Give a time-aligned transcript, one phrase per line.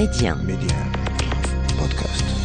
[0.00, 0.34] Média.
[0.34, 0.78] Média.
[1.76, 2.39] Podcast.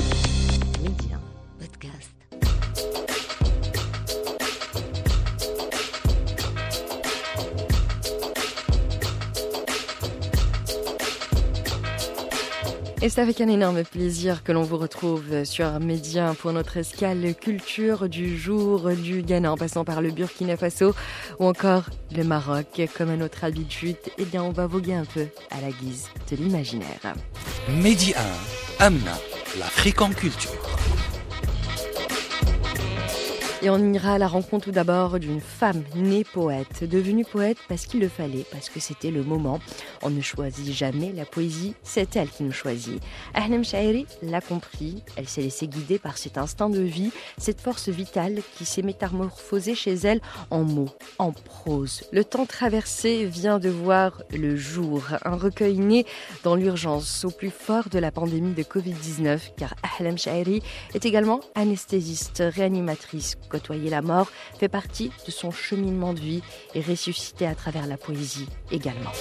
[13.06, 17.36] Et c'est avec un énorme plaisir que l'on vous retrouve sur Média pour notre escale
[17.36, 20.96] culture du jour du Ghana en passant par le Burkina Faso
[21.38, 21.84] ou encore
[22.16, 22.82] le Maroc.
[22.98, 26.36] Comme à notre habitude, eh bien on va voguer un peu à la guise de
[26.38, 27.14] l'imaginaire.
[27.70, 28.16] Mehdi
[28.80, 29.20] 1, Amna,
[29.60, 30.75] l'Afrique en culture.
[33.66, 37.88] Et on ira à la rencontre tout d'abord d'une femme née poète, devenue poète parce
[37.88, 39.60] qu'il le fallait, parce que c'était le moment.
[40.04, 43.02] On ne choisit jamais la poésie, c'est elle qui nous choisit.
[43.34, 47.10] Ahnem Shairi l'a compris, elle s'est laissée guider par cet instinct de vie,
[47.40, 52.04] cette force vitale qui s'est métamorphosée chez elle en mots, en prose.
[52.12, 56.06] Le temps traversé vient de voir le jour, un recueil né
[56.44, 60.62] dans l'urgence au plus fort de la pandémie de Covid-19, car Ahlam Shairi
[60.94, 66.42] est également anesthésiste, réanimatrice, côtoyer la mort fait partie de son cheminement de vie
[66.74, 69.12] et ressusciter à travers la poésie également.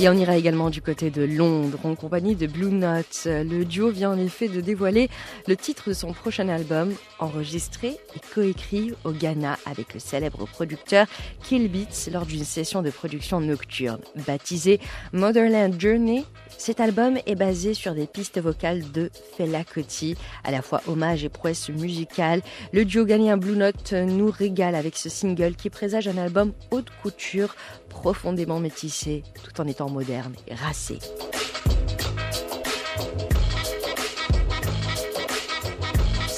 [0.00, 3.26] Et on ira également du côté de Londres en compagnie de Blue Note.
[3.26, 5.08] Le duo vient en effet de dévoiler
[5.46, 11.06] le titre de son prochain album, enregistré et coécrit au Ghana avec le célèbre producteur
[11.44, 14.00] Kill Beats lors d'une session de production nocturne.
[14.26, 14.80] Baptisé
[15.12, 16.24] Motherland Journey,
[16.58, 21.24] cet album est basé sur des pistes vocales de Fela Kuti, à la fois hommage
[21.24, 22.42] et prouesse musicale.
[22.72, 26.90] Le duo ghanéen Blue Note nous régale avec ce single qui présage un album haute
[27.00, 27.54] couture
[27.94, 30.98] profondément métissé tout en étant moderne et racé.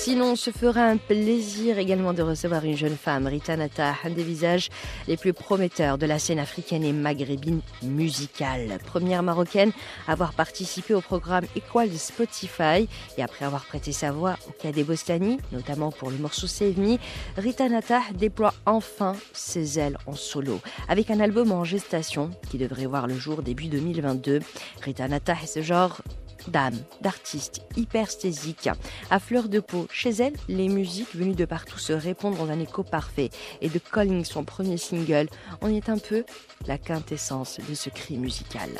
[0.07, 4.11] Sinon, on se fera un plaisir également de recevoir une jeune femme, Rita Nata, un
[4.11, 4.69] des visages
[5.09, 8.79] les plus prometteurs de la scène africaine et maghrébine musicale.
[8.87, 9.73] Première marocaine
[10.07, 14.53] à avoir participé au programme Équal de Spotify et après avoir prêté sa voix au
[14.53, 16.99] Cadet Bostani, notamment pour le morceau Save Me,
[17.37, 22.87] Rita Nata déploie enfin ses ailes en solo avec un album en gestation qui devrait
[22.87, 24.39] voir le jour début 2022.
[24.83, 26.01] Rita Nata est ce genre
[26.49, 28.69] d'âme, d'artiste hypersthésique,
[29.11, 29.87] à fleur de peau.
[29.91, 33.31] Chez elle, les musiques venues de partout se répondent dans un écho parfait.
[33.61, 35.29] Et de Calling, son premier single,
[35.61, 36.25] on est un peu
[36.67, 38.71] la quintessence de ce cri musical.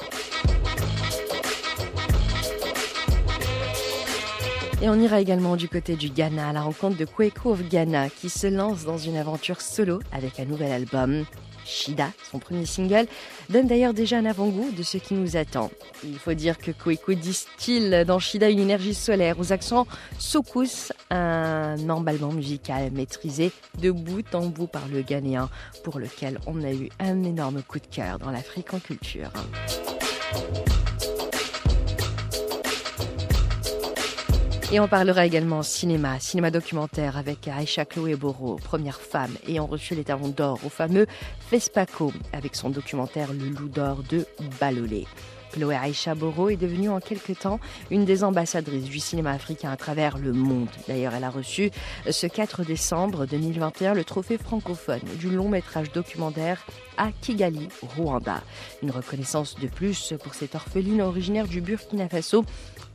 [4.83, 8.11] Et on ira également du côté du Ghana à la rencontre de Kweku of Ghana
[8.11, 11.25] qui se lance dans une aventure solo avec un nouvel album.
[11.67, 13.07] Shida, son premier single,
[13.51, 15.71] donne d'ailleurs déjà un avant-goût de ce qui nous attend.
[16.05, 19.87] Il faut dire que Kweku distille dans Shida une énergie solaire aux accents
[20.19, 25.51] soukous, un emballement musical maîtrisé de bout en bout par le Ghanéen,
[25.85, 29.31] pour lequel on a eu un énorme coup de cœur dans l'Afrique en culture.
[34.73, 39.95] Et on parlera également cinéma, cinéma documentaire avec Aïcha Chloé Boro, première femme ayant reçu
[39.95, 41.07] les d'or au fameux
[41.49, 44.27] FESPACO avec son documentaire Le Loup d'or de
[44.59, 45.07] Balolé.
[45.53, 47.61] Chloé Aïcha Boro est devenue en quelque temps
[47.93, 50.69] une des ambassadrices du cinéma africain à travers le monde.
[50.89, 51.71] D'ailleurs, elle a reçu
[52.11, 56.67] ce 4 décembre 2021 le trophée francophone du long métrage documentaire
[56.97, 58.43] à Kigali, Rwanda.
[58.83, 62.45] Une reconnaissance de plus pour cette orpheline originaire du Burkina Faso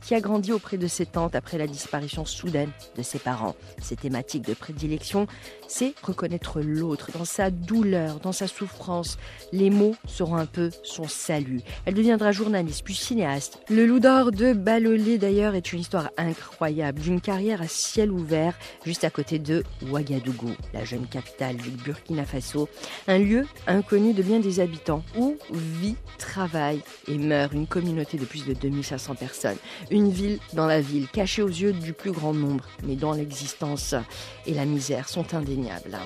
[0.02, 3.54] qui a grandi auprès de ses tantes après la disparition soudaine de ses parents.
[3.80, 5.26] Ses thématiques de prédilection,
[5.68, 9.16] c'est reconnaître l'autre dans sa douleur, dans sa souffrance.
[9.52, 11.60] Les mots seront un peu son salut.
[11.86, 13.60] Elle deviendra journaliste puis cinéaste.
[13.68, 18.54] Le Loup d'or de Balolé d'ailleurs est une histoire incroyable d'une carrière à ciel ouvert
[18.84, 22.68] juste à côté de Ouagadougou, la jeune capitale du Burkina Faso,
[23.06, 23.46] un lieu
[23.92, 28.54] inconnu de bien des habitants où vit, travaille et meurt une communauté de plus de
[28.54, 29.58] 2500 personnes.
[29.90, 33.94] Une ville dans la ville, cachée aux yeux du plus grand nombre, mais dont l'existence
[34.46, 35.98] et la misère sont indéniables.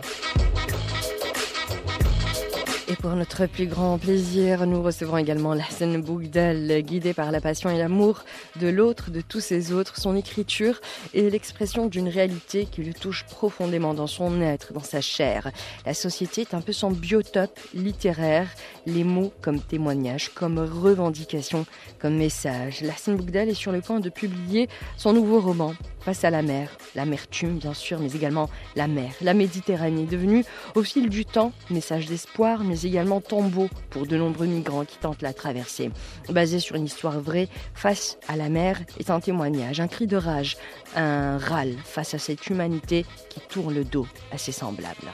[3.07, 7.79] Pour notre plus grand plaisir, nous recevons également Lassen Bougdal, guidé par la passion et
[7.79, 8.25] l'amour
[8.61, 10.81] de l'autre, de tous ces autres, son écriture
[11.15, 15.53] est l'expression d'une réalité qui le touche profondément dans son être, dans sa chair.
[15.87, 18.49] La société est un peu son biotope littéraire,
[18.87, 21.65] les mots comme témoignage, comme revendication,
[22.01, 22.81] comme message.
[22.81, 25.75] Lassen Bougdal est sur le point de publier son nouveau roman,
[26.07, 30.45] Face à la mer, l'amertume bien sûr, mais également la mer, la Méditerranée, devenue
[30.77, 35.23] au fil du temps message d'espoir, mais également tombeau pour de nombreux migrants qui tentent
[35.23, 35.91] la traversée.
[36.29, 40.17] Basé sur une histoire vraie, Face à la mer est un témoignage, un cri de
[40.17, 40.57] rage,
[40.95, 45.11] un râle face à cette humanité qui tourne le dos à ses semblables.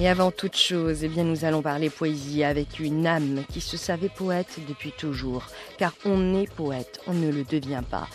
[0.00, 3.76] Et avant toute chose, eh bien, nous allons parler poésie avec une âme qui se
[3.76, 5.46] savait poète depuis toujours.
[5.76, 8.06] Car on est poète, on ne le devient pas.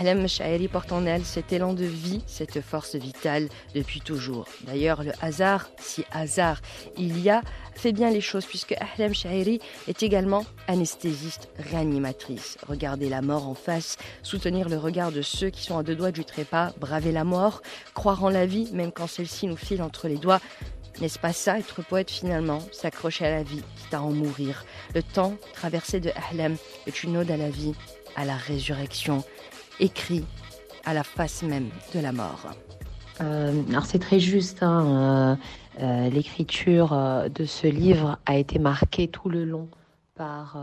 [0.00, 4.46] Ahlam Shairi porte en elle cet élan de vie, cette force vitale depuis toujours.
[4.62, 6.60] D'ailleurs, le hasard, si hasard
[6.96, 7.42] il y a,
[7.76, 12.58] fait bien les choses puisque Ahlam Shairi est également anesthésiste réanimatrice.
[12.68, 16.10] Regarder la mort en face, soutenir le regard de ceux qui sont à deux doigts
[16.10, 17.62] du trépas, braver la mort,
[17.94, 20.40] croire en la vie même quand celle-ci nous file entre les doigts,
[21.00, 22.60] n'est-ce pas ça, être poète finalement?
[22.72, 24.64] S'accrocher à la vie, quitte à en mourir.
[24.94, 26.56] Le temps traversé de Ahlam
[26.86, 27.74] est une ode à la vie,
[28.16, 29.22] à la résurrection,
[29.80, 30.24] écrit
[30.84, 32.46] à la face même de la mort.
[33.20, 35.36] Euh, alors c'est très juste, hein,
[35.80, 36.90] euh, euh, l'écriture
[37.32, 39.68] de ce livre a été marquée tout le long
[40.14, 40.56] par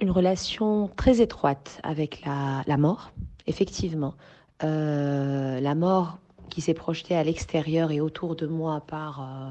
[0.00, 3.10] une relation très étroite avec la, la mort,
[3.48, 4.14] effectivement.
[4.62, 6.18] la mort
[6.50, 9.50] qui s'est projetée à l'extérieur et autour de moi par, euh,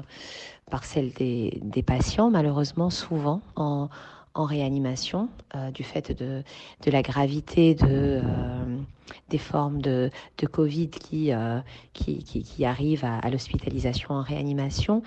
[0.70, 3.88] par celle des, des, patients, malheureusement souvent en,
[4.34, 6.42] en réanimation, euh, du fait de,
[6.84, 8.76] de, la gravité de, euh,
[9.28, 11.32] des formes de, de Covid qui,
[11.92, 15.02] qui, qui, qui, arrivent à, l'hospitalisation en réanimation.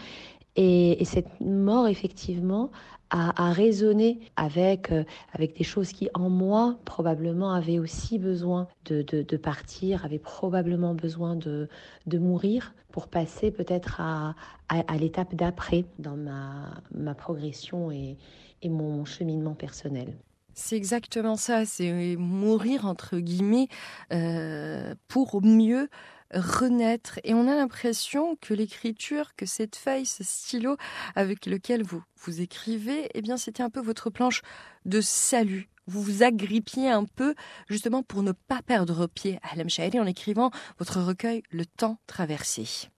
[0.56, 2.70] Et, cette mort, effectivement,
[3.14, 9.04] à, raisonner avec, euh, avec des choses qui, en moi, probablement avaient aussi besoin de,
[9.04, 11.70] de, partir, avaient probablement besoin de,
[12.08, 14.36] de mourir pour passer peut-être à,
[14.70, 18.18] à, l'étape d'après dans ma, ma progression et,
[18.64, 20.16] et mon cheminement personnel.
[20.56, 23.68] C'est exactement ça, c'est mourir entre guillemets
[24.12, 25.90] euh, pour mieux
[26.34, 27.20] renaître.
[27.24, 30.78] Et on a l'impression que l'écriture, que cette feuille, ce stylo
[31.16, 34.42] avec lequel vous, vous écrivez, eh bien, c'était un peu votre planche
[34.86, 35.70] de salut.
[35.86, 37.36] Vous vous agrippiez un peu,
[37.70, 39.68] justement, pour ne pas perdre pied à Alam
[40.00, 42.93] en écrivant votre recueil Le temps traversé.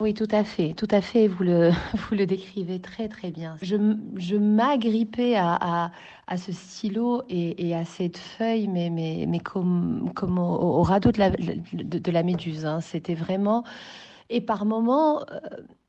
[0.00, 1.26] Oui, tout à fait, tout à fait.
[1.26, 3.56] Vous le, vous le décrivez très très bien.
[3.62, 3.76] Je,
[4.16, 5.90] je m'agrippais à,
[6.28, 11.18] à, ce stylo et, à cette feuille, mais, mais, mais comme, comme au, radeau de
[11.18, 12.64] la, de, la méduse.
[12.64, 12.80] Hein.
[12.80, 13.64] C'était vraiment.
[14.30, 15.40] Et par moments, euh,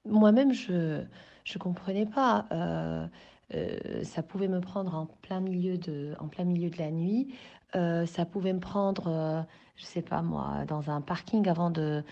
[0.06, 1.04] moi-même, je
[1.44, 2.46] je comprenais pas.
[2.52, 3.08] Euh,
[3.56, 7.34] euh, ça pouvait me prendre en plein milieu de, en plein milieu de la nuit.
[7.76, 9.42] Euh, ça pouvait me prendre, euh,
[9.76, 12.04] je sais pas moi, dans un parking avant de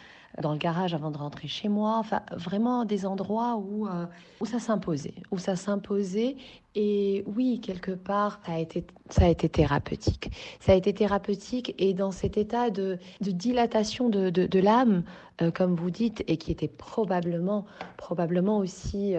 [0.42, 1.96] dans le garage avant de rentrer chez moi.
[1.98, 4.06] Enfin, vraiment des endroits où, euh,
[4.40, 6.36] où ça s'imposait, où ça s'imposait.
[6.76, 10.30] Et oui, quelque part, ça a été, ça a été thérapeutique.
[10.60, 15.04] Ça a été thérapeutique et dans cet état de, de dilatation de, de, l'âme,
[15.42, 17.66] euh, comme vous dites, et qui était probablement,
[17.98, 19.16] probablement aussi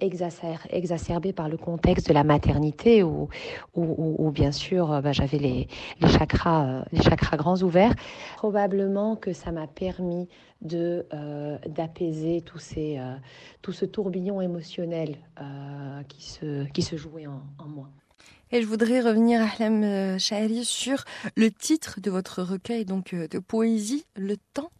[0.00, 3.28] exacerbé par le contexte de la maternité où,
[3.74, 5.68] où, bien sûr, bah, j'avais les,
[6.00, 7.94] les, chakras, euh, les chakras grands ouverts.
[8.36, 10.28] Probablement que ça m'a permis
[10.62, 13.14] de euh, d'apaiser tout, ces, euh,
[13.62, 17.90] tout ce tourbillon émotionnel euh, qui, se, qui se jouait en, en moi.
[18.52, 21.04] Et je voudrais revenir, Ahlam Shahri, sur
[21.36, 24.70] le titre de votre recueil donc de poésie, Le temps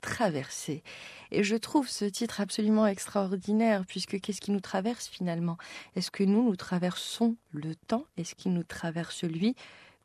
[0.00, 0.82] traversé.
[1.30, 5.58] Et je trouve ce titre absolument extraordinaire, puisque qu'est-ce qui nous traverse finalement?
[5.94, 8.04] Est-ce que nous, nous traversons le temps?
[8.16, 9.54] Est-ce qu'il nous traverse lui?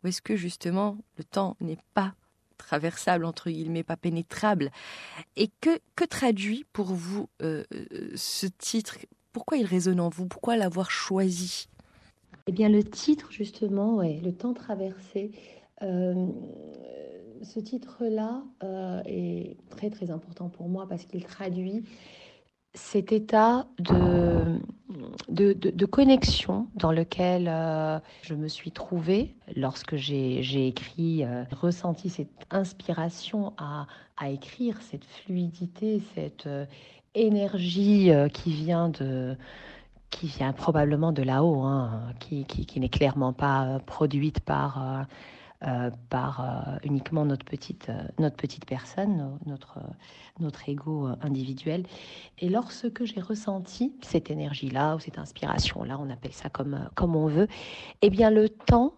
[0.06, 2.14] Ou est-ce que justement le temps n'est pas
[2.60, 4.70] traversable, entre guillemets, pas pénétrable?
[5.36, 9.00] Et que, que traduit pour vous euh, euh, ce titre?
[9.32, 10.28] Pourquoi il résonne en vous?
[10.28, 11.68] Pourquoi l'avoir choisi?
[12.46, 15.32] Eh bien, le titre, justement, ouais, Le temps traversé.
[15.82, 16.28] Euh,
[17.42, 18.44] ce titre-là
[19.06, 21.84] est très très important pour moi parce qu'il traduit
[22.76, 24.60] cet état de,
[25.30, 32.46] de, connexion dans lequel euh, je me suis trouvée lorsque j'ai écrit, euh, ressenti cette
[32.52, 33.88] inspiration à,
[34.30, 36.66] écrire, cette fluidité, cette euh,
[37.16, 39.38] énergie qui vient de
[40.10, 42.46] qui vient probablement de là-haut, hein, qui,
[42.80, 45.06] n'est clairement pas produite par
[45.64, 49.80] euh, par euh, uniquement notre petite, euh, notre petite personne, notre,
[50.42, 51.86] notre ego individuel.
[52.40, 57.28] Et lorsque j'ai ressenti cette énergie-là, ou cette inspiration-là, on appelle ça comme, comme on
[57.28, 57.48] veut,
[58.02, 58.96] eh bien le temps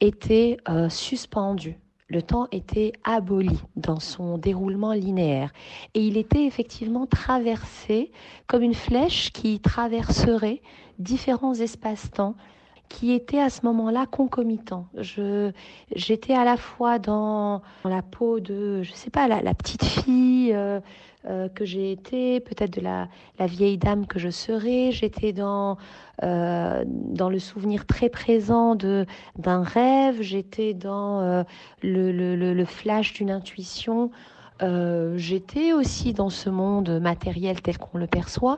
[0.00, 0.56] était
[0.88, 1.78] suspendu.
[2.08, 5.52] Le temps était aboli dans son déroulement linéaire
[5.94, 8.10] et il était effectivement traversé
[8.48, 10.60] comme une flèche qui traverserait
[10.98, 12.34] différents espaces-temps
[12.94, 14.86] qui était à ce moment-là concomitant.
[14.96, 15.50] Je,
[15.96, 20.78] j'étais à la fois dans, la peau de, je sais pas, la, petite fille euh,
[21.26, 23.08] euh, que j'ai été, peut-être de la,
[23.40, 24.92] la, vieille dame que je serai.
[24.92, 25.76] J'étais dans,
[26.22, 30.22] euh, dans le souvenir très présent de, d'un rêve.
[30.22, 31.42] J'étais dans euh,
[31.82, 34.12] le, le, le, flash d'une intuition.
[35.16, 38.56] J'étais aussi dans ce monde matériel tel qu'on le perçoit,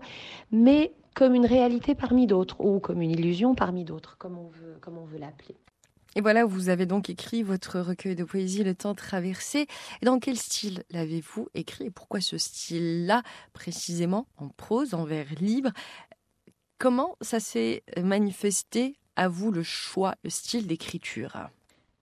[0.52, 4.76] mais comme une réalité parmi d'autres, ou comme une illusion parmi d'autres, comme on veut,
[4.82, 5.56] comme on veut l'appeler.
[6.14, 9.66] Et voilà, vous avez donc écrit votre recueil de poésie Le temps traversé.
[10.02, 13.22] Et dans quel style l'avez-vous écrit et pourquoi ce style-là,
[13.54, 15.70] précisément en prose, en vers libre?
[16.78, 21.48] Comment ça s'est manifesté à vous le choix, le style d'écriture?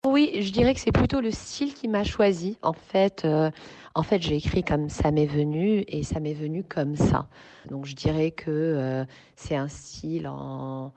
[0.05, 2.59] Oui, je dirais que c'est plutôt le style qui m'a choisi.
[2.63, 3.51] En fait, euh,
[3.95, 7.27] en fait, j'ai écrit comme ça m'est venu et ça m'est venu comme ça.
[7.71, 10.93] Donc, je dirais que euh, c'est un style en,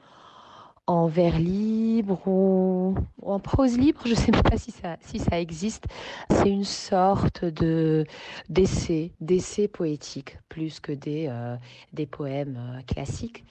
[0.87, 4.01] en vers libre ou, en prose libre.
[4.03, 5.85] Je ne sais pas si ça, si ça existe.
[6.29, 8.05] C'est une sorte de
[8.49, 11.55] d'essai, d'essai poétique plus que des euh,
[11.93, 13.45] des poèmes classiques.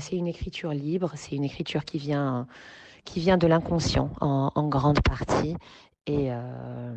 [0.00, 1.12] c'est une écriture libre.
[1.14, 2.46] C'est une écriture qui vient
[3.08, 5.56] qui vient de l'inconscient en, grande partie
[6.10, 6.94] euh,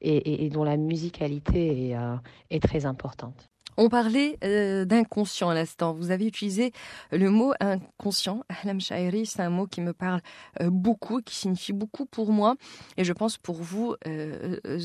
[0.00, 2.16] et, dont la musicalité est, euh,
[2.60, 3.48] très importante.
[3.76, 5.92] On parlait euh, d'inconscient à l'instant.
[5.92, 6.72] Vous avez utilisé
[7.12, 8.42] le mot inconscient.
[8.48, 10.22] Ahlam Shairi, c'est un mot qui me parle
[10.64, 12.56] beaucoup, qui signifie beaucoup pour moi,
[12.96, 13.94] et je pense pour vous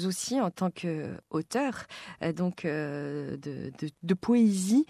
[0.06, 1.86] aussi en tant qu'auteur
[2.36, 3.40] donc de,
[4.04, 4.86] de, poésie.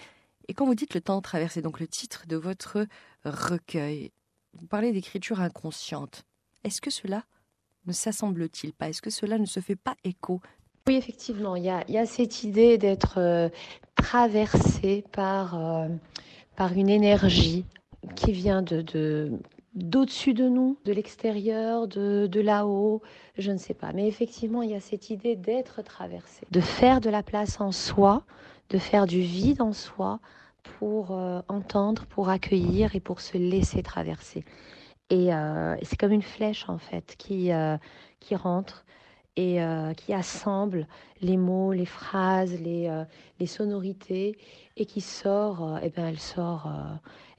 [0.47, 2.87] Et quand vous dites le temps traversé, donc le titre de votre
[3.23, 4.11] recueil,
[4.53, 6.23] vous parlez d'écriture inconsciente.
[6.63, 7.23] Est-ce que cela
[7.85, 8.89] ne s'assemble-t-il pas?
[8.89, 10.41] Est-ce que cela ne se fait pas écho?
[10.87, 13.49] Oui, effectivement, il y a, cette idée d'être euh,
[13.95, 15.87] traversé par, euh,
[16.55, 17.65] par une énergie
[18.15, 19.31] qui vient de,
[19.75, 23.01] d'au-dessus de nous, de l'extérieur, de, de là-haut,
[23.37, 23.93] je ne sais pas.
[23.93, 27.71] Mais effectivement, il y a cette idée d'être traversé, de faire de la place en
[27.71, 28.23] soi,
[28.69, 30.19] de faire du vide en soi
[30.63, 34.43] pour euh, entendre, pour accueillir et pour se laisser traverser.
[35.09, 37.77] Et, euh, c'est comme une flèche en fait qui, euh,
[38.19, 38.85] qui rentre
[39.37, 39.59] et
[39.95, 40.87] qui assemble
[41.21, 43.05] les mots, les phrases, les,
[43.39, 44.37] les sonorités
[44.75, 46.69] et qui sort, et eh ben elle sort,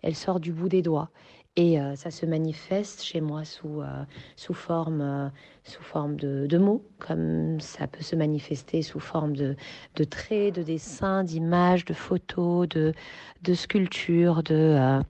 [0.01, 1.11] elle sort du bout des doigts.
[1.57, 4.05] Et euh, ça se manifeste chez moi sous, euh,
[4.37, 5.29] sous forme, euh,
[5.65, 9.55] sous forme de, de, mots, comme ça peut se manifester sous forme de,
[9.97, 12.95] de traits, de dessins, d'images, de photos, de,
[13.43, 14.43] de sculptures.
[14.43, 15.03] De,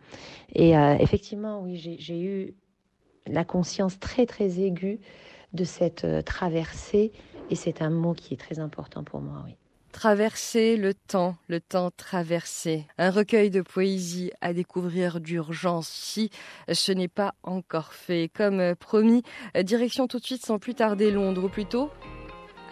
[0.52, 2.54] et effectivement, oui, j'ai eu
[3.28, 4.98] la conscience très, très aiguë
[5.52, 7.12] de cette traversée.
[7.50, 9.56] Et c'est un mot qui est très important pour moi, oui.
[9.92, 12.86] Traverser le temps, le temps traversé.
[12.98, 16.30] Un recueil de poésie à découvrir d'urgence si
[16.72, 18.30] ce n'est pas encore fait.
[18.34, 19.22] Comme promis,
[19.62, 21.90] direction tout de suite sans plus tarder Londres, ou plutôt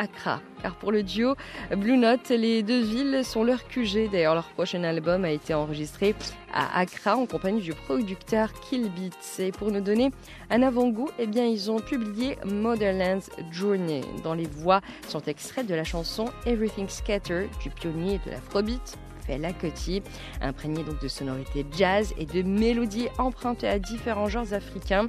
[0.01, 0.41] Accra.
[0.63, 1.35] Car pour le duo
[1.77, 4.11] Blue Note, les deux villes sont leur QG.
[4.11, 6.15] D'ailleurs, leur prochain album a été enregistré
[6.55, 9.43] à Accra en compagnie du producteur Kill Beats.
[9.43, 10.11] Et pour nous donner
[10.49, 15.75] un avant-goût, eh bien, ils ont publié Motherland's Journey, dont les voix sont extraites de
[15.75, 20.03] la chanson Everything Scatter du pionnier de l'afrobeat Fela Kuti,
[20.41, 25.09] imprégné donc de sonorités jazz et de mélodies empruntées à différents genres africains.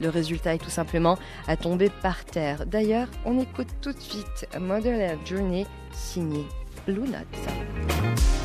[0.00, 2.66] Le résultat est tout simplement à tomber par terre.
[2.66, 6.46] D'ailleurs, on écoute tout de suite Motherland Journey signé
[6.86, 8.37] Blue Note.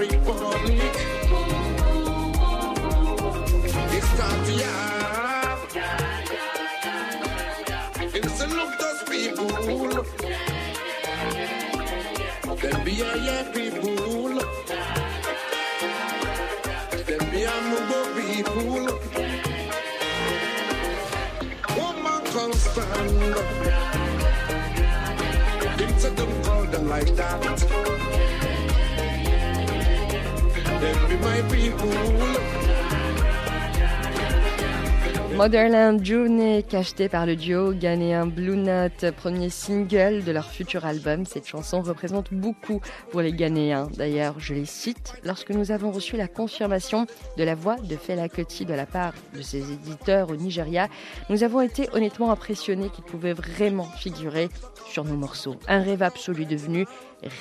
[0.00, 0.94] republic.
[3.96, 5.60] It's time to have.
[8.14, 9.48] It's a look those people.
[12.56, 14.32] Them be a yeah people.
[17.08, 18.86] Them be a mugo people.
[21.76, 23.48] Woman come stand up.
[25.78, 27.89] Things them call like that.
[35.40, 41.24] Motherland Journey, cacheté par le duo ghanéen Blue Note, premier single de leur futur album.
[41.24, 43.88] Cette chanson représente beaucoup pour les Ghanéens.
[43.96, 47.06] D'ailleurs, je les cite, lorsque nous avons reçu la confirmation
[47.38, 50.88] de la voix de Fela Kuti de la part de ses éditeurs au Nigeria,
[51.30, 54.50] nous avons été honnêtement impressionnés qu'il pouvait vraiment figurer
[54.90, 55.56] sur nos morceaux.
[55.68, 56.84] Un rêve absolu devenu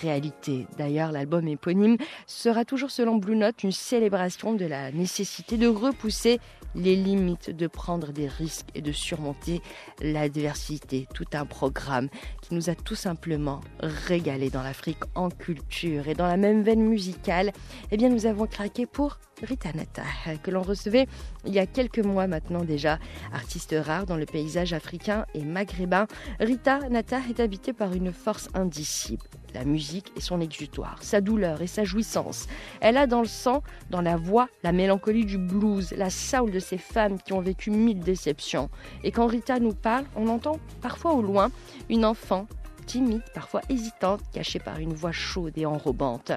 [0.02, 0.68] réalité.
[0.78, 6.40] D'ailleurs, l'album éponyme sera toujours selon Blue Note une célébration de la nécessité de repousser
[6.76, 9.62] les limites, de prendre des risques et de surmonter
[10.02, 11.08] l'adversité.
[11.14, 12.10] Tout un programme
[12.42, 16.84] qui nous a tout simplement régalé dans l'Afrique en culture et dans la même veine
[16.84, 17.52] musicale.
[17.92, 20.04] Eh bien, nous avons craqué pour Rita Nata,
[20.44, 21.08] que l'on recevait
[21.46, 23.00] il y a quelques mois maintenant déjà.
[23.34, 26.08] Artiste rare dans le paysage africain et maghrébin,
[26.40, 29.24] Rita Nata est habitée par une force indicible.
[29.54, 32.48] La musique est son exutoire, sa douleur et sa jouissance.
[32.82, 36.60] Elle a dans le sang, dans la voix, la mélancolie du blues, la soul de
[36.60, 38.70] ces femmes qui ont vécu mille déceptions.
[39.04, 41.50] Et quand Rita nous parle, on entend parfois au loin
[41.90, 42.48] une enfant
[42.86, 46.32] timide, parfois hésitante, cachée par une voix chaude et enrobante.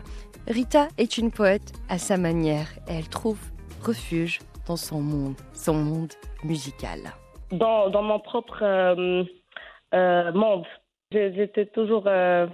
[0.47, 3.39] Rita est une poète à sa manière et elle trouve
[3.83, 6.13] refuge dans son monde, son monde
[6.45, 7.01] musical.
[7.51, 9.25] Dans, dans mon propre euh,
[9.95, 10.67] euh, monde,
[11.11, 12.47] j'étais toujours euh,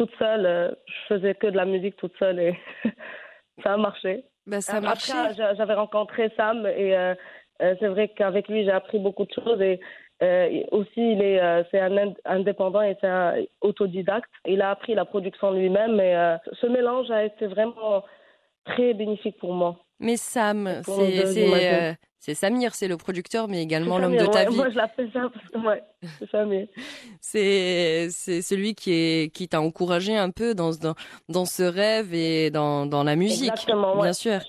[0.00, 0.46] toute seule.
[0.46, 2.54] euh, je faisais que de la musique toute seule et
[3.62, 4.24] ça a marché.
[4.72, 5.12] Ça a marché.
[5.12, 7.14] Après, j'a- j'avais rencontré Sam et euh,
[7.62, 9.78] euh, c'est vrai qu'avec lui, j'ai appris beaucoup de choses et
[10.22, 14.30] euh, aussi, il est, euh, c'est un ind- indépendant et c'est un autodidacte.
[14.46, 16.14] Il a appris la production lui-même et
[16.60, 18.02] ce mélange a été vraiment
[18.64, 19.76] très bénéfique pour moi.
[19.98, 24.56] Mais Sam, c'est c'est, Samir, c'est le producteur, mais également l'homme de ta ouais, vie.
[24.56, 25.82] Moi, je l'appelle ça parce que, ouais,
[26.18, 26.66] c'est Samir.
[27.20, 30.94] C'est c'est celui qui est qui t'a encouragé un peu dans ce- dans,
[31.28, 34.02] dans ce rêve et dans, dans la musique, Exactement, ouais.
[34.02, 34.40] bien sûr.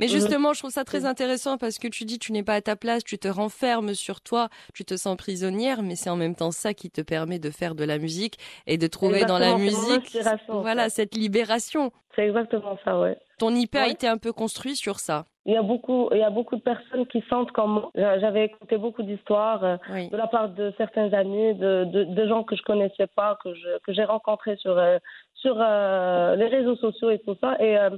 [0.00, 0.12] Mais Mhm.
[0.12, 2.74] justement, je trouve ça très intéressant parce que tu dis tu n'es pas à ta
[2.74, 6.50] place, tu te renfermes sur toi, tu te sens prisonnière, mais c'est en même temps
[6.50, 10.16] ça qui te permet de faire de la musique et de trouver dans la musique,
[10.48, 11.92] voilà, cette libération.
[12.16, 13.16] C'est exactement ça, ouais.
[13.38, 15.26] Ton IP a été un peu construit sur ça.
[15.46, 18.76] Il y a beaucoup, il y a beaucoup de personnes qui sentent comme J'avais écouté
[18.78, 20.08] beaucoup d'histoires euh, Oui.
[20.10, 23.54] de la part de certains amis, de, de, de gens que je connaissais pas, que
[23.54, 24.98] je, que j'ai rencontrés sur euh,
[25.34, 27.56] sur euh, les réseaux sociaux et tout ça.
[27.60, 27.90] Et euh,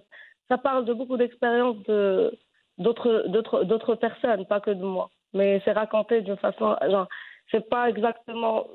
[0.49, 2.39] ça parle de beaucoup d'expériences de
[2.79, 5.11] d'autres personnes, pas que de moi.
[5.35, 7.07] Mais c'est raconté d'une façon, genre,
[7.51, 8.67] c'est pas exactement.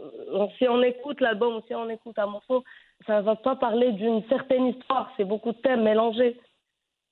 [0.58, 2.64] si on écoute l'album ou si on écoute un morceau,
[3.06, 5.12] ça va pas parler d'une certaine histoire.
[5.18, 6.40] C'est beaucoup de thèmes mélangés.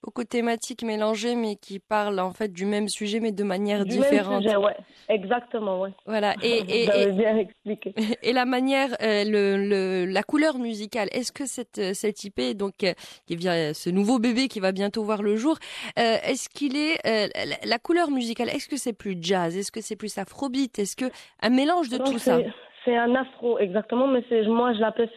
[0.05, 3.85] Beaucoup de thématiques mélangées, mais qui parlent en fait du même sujet, mais de manière
[3.85, 4.43] Du même différente.
[4.43, 4.75] sujet, ouais.
[5.09, 5.89] Exactement, ouais.
[6.05, 6.35] Voilà.
[6.43, 6.61] Et,
[7.13, 7.95] bien expliqué.
[8.21, 11.09] et la manière, euh, le, le, la couleur musicale.
[11.11, 12.93] Est-ce que cette, euh, cette IP, donc, euh,
[13.25, 15.57] qui vient, ce nouveau bébé qui va bientôt voir le jour,
[15.97, 19.81] euh, est-ce qu'il est, la, la couleur musicale, est-ce que c'est plus jazz, est-ce que
[19.81, 21.05] c'est plus afrobeat, est-ce que
[21.41, 22.37] un mélange de Non, tout ça?
[22.85, 25.09] C'est- un afro, exactement, mais c'est moi je l'appelle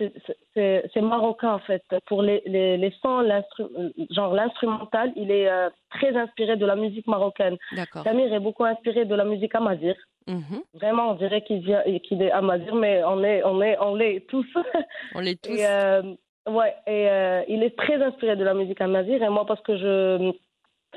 [0.54, 1.82] c'est- marocain en fait.
[2.06, 3.70] Pour les les, les sons, l'instru-
[4.10, 7.56] genre l'instrumental, il est euh, très inspiré de la musique marocaine.
[7.76, 8.02] D'accord.
[8.04, 9.94] Samir est beaucoup inspiré de la musique amazir.
[10.26, 10.60] Mhm.
[10.74, 11.62] Vraiment, on dirait qu'il
[12.04, 14.46] qu'il est amazir, mais on est on est on l'est tous.
[15.14, 15.52] On les tous.
[15.52, 16.02] Et, euh,
[16.48, 19.22] ouais, et euh, il est très inspiré de la musique amazir.
[19.22, 20.32] Et moi, parce que je,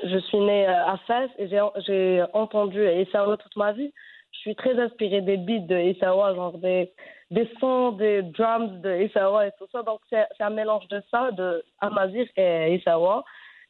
[0.04, 3.92] je suis née à Fès et j'ai, j'ai entendu Issaoua toute ma vie,
[4.32, 6.92] je suis très inspirée des beats de Issaoua, genre des,
[7.30, 9.82] des sons, des drums de Issaoua et tout ça.
[9.82, 13.24] Donc, c'est, un mélange de ça, de Amazir et Issaoua.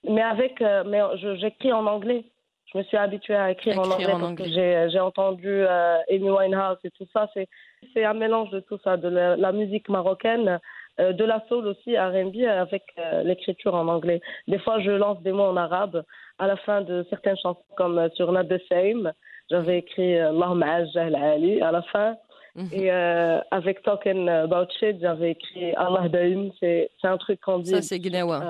[0.09, 1.01] Mais avec, euh, mais
[1.39, 2.25] j'écris en anglais.
[2.73, 4.49] Je me suis habituée à écrire, en anglais en anglais.
[4.49, 7.29] j'ai, j'ai entendu euh, Amy Winehouse et tout ça.
[7.35, 7.47] C'est,
[7.93, 10.59] c'est un mélange de tout ça, de la, la musique marocaine,
[11.01, 14.21] euh, de la soul aussi, R&B, avec euh, l'écriture en anglais.
[14.47, 16.05] Des fois, je lance des mots en arabe
[16.39, 19.13] à la fin de certaines chansons, comme sur Not the Same.
[19.53, 22.17] J'avais écrit euh, Allahumma ajjal Ali à la fin.
[22.57, 22.69] Mhm.
[22.73, 26.51] Et euh, avec Talking About Shit, j'avais écrit Allah Daim.
[26.59, 27.71] C'est, un truc qu'on dit.
[27.71, 28.43] Ça, c'est Gnawa.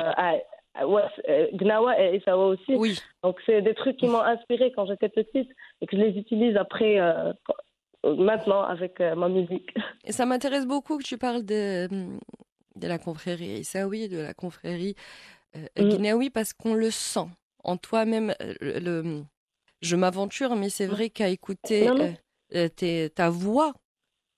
[0.80, 2.74] euh, ouais, euh, Gnawa et Issawa aussi.
[2.76, 2.98] Oui.
[3.22, 6.56] Donc, c'est des trucs qui m'ont inspiré quand j'étais petite et que je les utilise
[6.56, 7.32] après, euh,
[8.04, 9.70] maintenant, avec ma musique.
[10.04, 11.88] Et ça m'intéresse beaucoup que tu parles de,
[12.76, 14.94] de la confrérie Issaoui, de la confrérie
[15.56, 16.30] euh, Mm.
[16.32, 17.28] Parce qu'on le sent
[17.62, 18.34] en toi-même.
[18.60, 19.22] Le, le-
[19.82, 22.12] je m'aventure, mais c'est vrai qu'à écouter euh,
[22.54, 23.74] euh, tes- ta voix,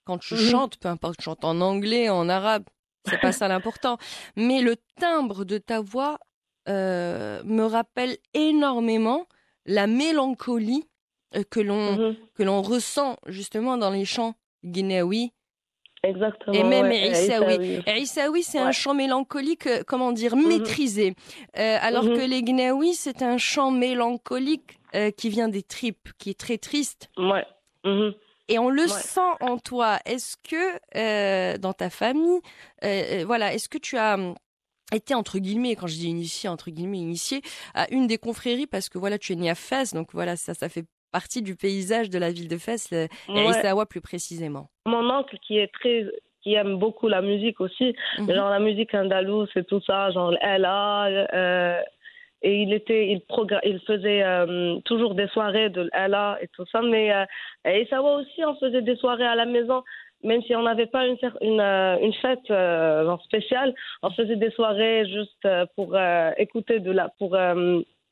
[0.05, 0.41] quand tu Mhm.
[0.51, 2.65] chantes, peu importe, tu chantes en anglais, en arabe,
[3.09, 3.99] c'est pas ça l'important.
[4.37, 6.19] Mais le timbre de ta voix
[6.69, 9.27] euh, me rappelle énormément
[9.67, 10.89] la mélancolie
[11.51, 12.17] que l'on Mhm.
[12.35, 15.33] que l'on ressent justement dans les chants guinéaouis.
[16.03, 16.55] Exactement.
[16.55, 17.81] Et même ouais, Issaoui.
[17.87, 21.15] Issaoui, c'est un chant mélancolique, comment dire, maîtrisé.
[21.59, 26.31] Euh, alors que les Guinéaouis, c'est un chant mélancolique euh, qui vient des tripes, qui
[26.31, 27.11] est très triste.
[27.17, 27.45] Ouais.
[27.85, 28.15] Mhm.
[28.49, 28.89] Et on le Ouais.
[28.89, 29.99] sent en toi.
[30.05, 32.41] Est-ce que euh, dans ta famille,
[32.85, 34.35] euh, voilà, est-ce que tu as hum,
[34.93, 37.41] été entre guillemets, quand je dis initié, entre guillemets initié,
[37.75, 38.67] à une des confréries?
[38.67, 41.57] Parce que voilà, tu es né à Fès, donc voilà, ça, ça fait partie du
[41.57, 43.87] paysage de la ville de Fès, le- Ouais.
[43.89, 44.69] Plus précisément.
[44.87, 46.05] Mon oncle qui est très
[46.43, 48.35] qui aime beaucoup la musique aussi, Mhm.
[48.35, 51.07] genre la musique andalouse et tout ça, genre Ella.
[51.33, 51.81] Euh,
[52.45, 53.23] et il était, il,
[53.65, 56.83] il faisait euh, toujours des soirées de Ella et tout ça.
[56.83, 57.25] Mais euh,
[57.65, 59.83] à Essaoua aussi, on faisait des soirées à la maison,
[60.23, 63.75] même si on n'avait pas une, une, euh, une fête euh, spéciale.
[64.03, 65.97] On faisait des soirées juste pour
[66.37, 67.31] écouter de la, pour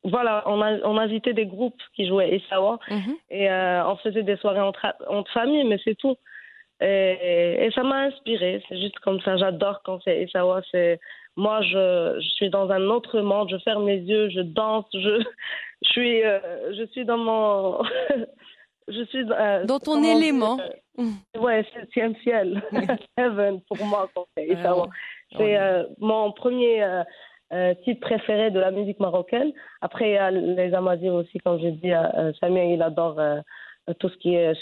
[0.05, 3.15] voilà, on, a, on invitait des groupes qui jouaient Essaoua Mhm.
[3.31, 3.49] et
[3.93, 6.17] on faisait des soirées entre, entre familles, mais c'est tout.
[6.81, 8.61] Et, et ça m'a inspiré.
[8.69, 9.37] C'est juste comme ça.
[9.37, 10.63] J'adore quand c'est Essawa.
[10.73, 10.99] C'est
[11.37, 13.49] moi, je, je suis dans un autre monde.
[13.51, 15.23] Je ferme les yeux, je danse, je,
[15.83, 16.39] je suis, euh,
[16.77, 17.83] je suis dans mon,
[18.89, 20.59] je suis euh, Dans ton élément.
[20.99, 22.63] euh, ouais, septième ciel,
[23.17, 24.57] heaven pour moi c'est.
[25.39, 26.85] C'est euh, mon premier
[27.85, 29.53] titre préféré de la musique marocaine.
[29.81, 31.93] Après, il y a les Amazirs aussi, comme dit.
[31.93, 33.19] Euh, Samir, il adore
[33.99, 34.53] tout ce qui est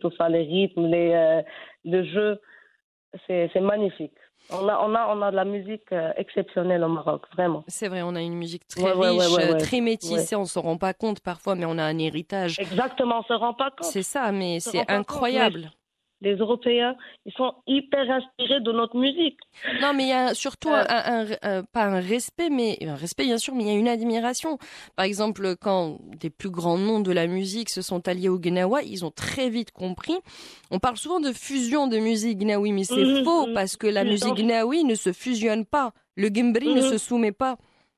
[0.00, 1.42] tout ça, les rythmes, les,
[1.86, 2.40] le jeu.
[3.26, 4.12] C'est c'est magnifique.
[4.50, 7.64] On a, on, a, on a de la musique euh, exceptionnelle au Maroc, vraiment.
[7.68, 9.58] C'est vrai, on a une musique très Ouais, riche, ouais, euh, ouais.
[9.58, 12.58] très métissée, on s'en rend pas compte parfois, mais on a un héritage.
[12.58, 13.90] Exactement, on se rend pas compte.
[13.90, 15.70] C'est ça, mais se c'est compte, incroyable.
[16.24, 16.94] Les Européens,
[17.26, 19.38] ils sont hyper inspirés de notre musique.
[19.80, 20.84] Non, mais il y a surtout Euh.
[20.88, 23.74] un, un- euh, pas un respect, mais un respect bien sûr, mais il y a
[23.78, 24.56] une admiration.
[24.94, 28.82] Par exemple, quand des plus grands noms de la musique se sont alliés au Gnawa,
[28.84, 30.14] ils ont très vite compris.
[30.70, 33.54] On parle souvent de fusion de musique gnawi, mais c'est Mhm, faux mhm.
[33.54, 35.92] parce que la musique gnawi ne se fusionne pas.
[36.16, 36.88] Le gimbri ne Mhm.
[36.92, 37.56] se soumet pas.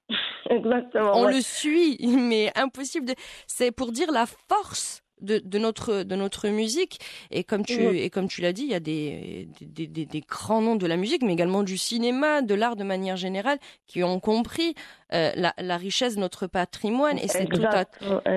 [0.51, 1.13] Exactement.
[1.15, 1.35] On ouais.
[1.35, 1.99] le suit,
[2.31, 3.15] mais impossible de.
[3.47, 7.01] C'est pour dire la force de, de notre de notre musique.
[7.31, 10.21] Et comme tu et comme tu l'as dit, il y a des des, des des
[10.21, 14.03] grands noms de la musique, mais également du cinéma, de l'art de manière générale, qui
[14.03, 14.75] ont compris
[15.13, 17.19] euh, la, la richesse de notre patrimoine.
[17.19, 17.85] Et c'est tout à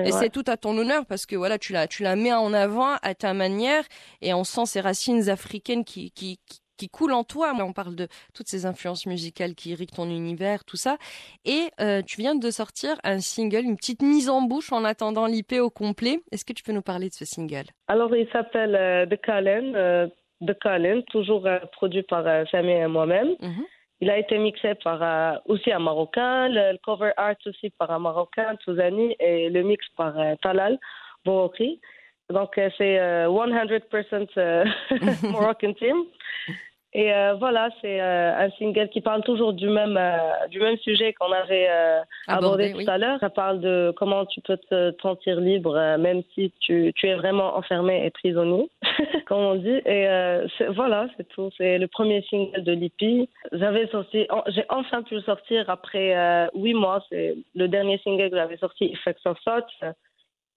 [0.04, 2.52] et c'est tout à ton honneur parce que voilà, tu la, tu la mets en
[2.52, 3.84] avant à ta manière
[4.22, 7.52] et on sent ces racines africaines qui, qui, qui, qui coulent en toi.
[7.58, 10.96] On parle de toutes ces influences musicales qui irriguent ton univers, tout ça.
[11.44, 15.26] Et euh, tu viens de sortir un single, une petite mise en bouche en attendant
[15.26, 16.20] l'IP au complet.
[16.32, 17.66] Est-ce que tu peux nous parler de ce single?
[17.88, 20.06] Alors, il s'appelle euh, The Callen, euh,
[20.46, 23.34] The toujours euh, produit par euh, Sami et moi-même.
[23.40, 23.64] Mhm.
[24.00, 27.90] Il a été mixé par euh, aussi un Marocain, le, le cover art aussi par
[27.90, 30.78] un Marocain, Touzani, et le mix par euh, Talal
[31.24, 31.80] Bourokri.
[32.30, 34.64] Donc, euh, c'est euh, 100% euh,
[35.30, 35.96] Moroccan team.
[36.94, 40.78] Et euh, voilà, c'est euh, un single qui parle toujours du même, euh, du même
[40.78, 42.88] sujet qu'on avait euh, abordé, Abordé, tout oui.
[42.88, 43.20] à l'heure.
[43.20, 47.14] Ça parle de comment tu peux te sentir libre, euh, même si tu, tu es
[47.14, 48.70] vraiment enfermé et prisonnier,
[49.26, 49.80] comme on dit.
[49.84, 51.50] Et euh, voilà, c'est tout.
[51.58, 53.28] C'est le premier single de l'IPI.
[53.52, 57.04] J'avais sorti, en- j'ai enfin pu le sortir après euh, huit mois.
[57.10, 59.92] C'est le dernier single que j'avais sorti, Effects of Thoughts,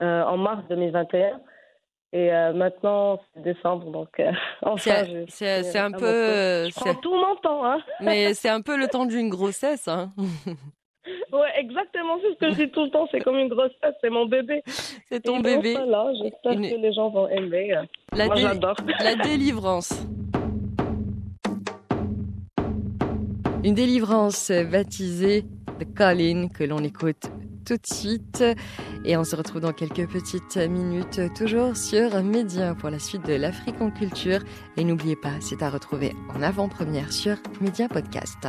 [0.02, 1.42] euh, en mars 2021.
[2.14, 4.32] Et euh, maintenant, c'est décembre, donc euh,
[4.64, 7.80] enfin, C'est un à peu, euh, Je prends tout mon temps, hein.
[8.02, 9.88] mais c'est un peu le temps d'une grossesse.
[9.88, 10.10] Hein.
[11.34, 13.08] Ouais, exactement, c'est ce que je dis tout le temps.
[13.12, 14.62] C'est comme une grossesse, c'est mon bébé.
[15.10, 15.74] C'est ton Et bébé.
[15.74, 17.74] donc, Voilà, j'espère Une- que les gens vont aimer.
[18.14, 18.76] La, Moi, dé- j'adore.
[19.04, 20.06] la délivrance.
[23.64, 25.44] Une délivrance baptisée
[25.80, 27.32] The Colin que l'on écoute
[27.66, 28.44] tout de suite.
[29.06, 33.34] Et on se retrouve dans quelques petites minutes, toujours sur Média pour la suite de
[33.34, 34.40] l'Afrique en culture.
[34.78, 38.48] Et n'oubliez pas, c'est à retrouver en avant-première sur Média Podcast.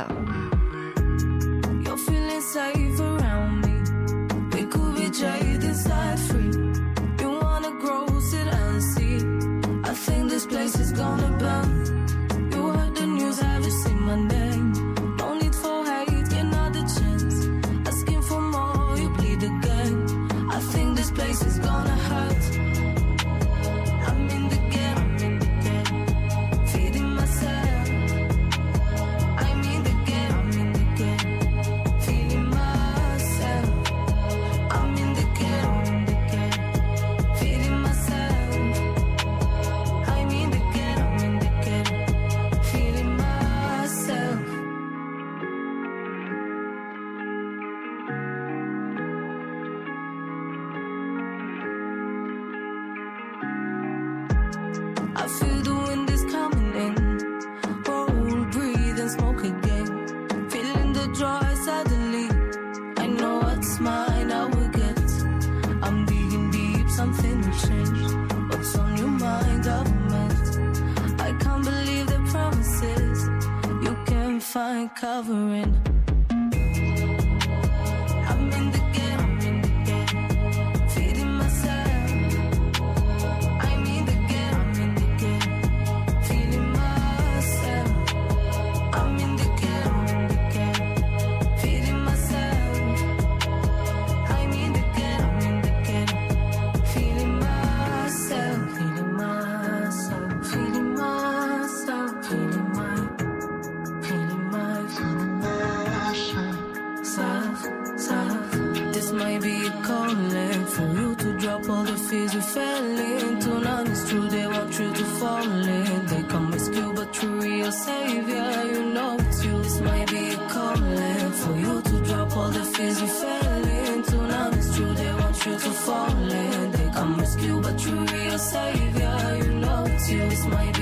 [130.47, 130.72] my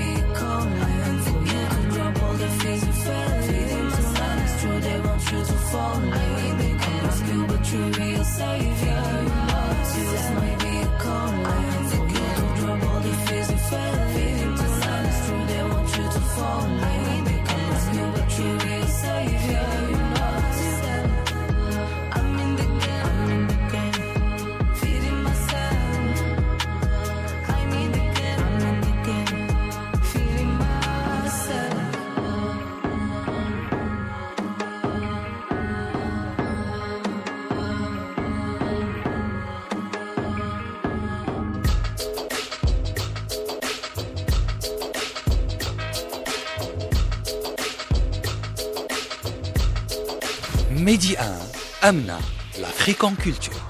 [51.84, 52.20] Amna,
[52.60, 53.61] l'Afrique en culture.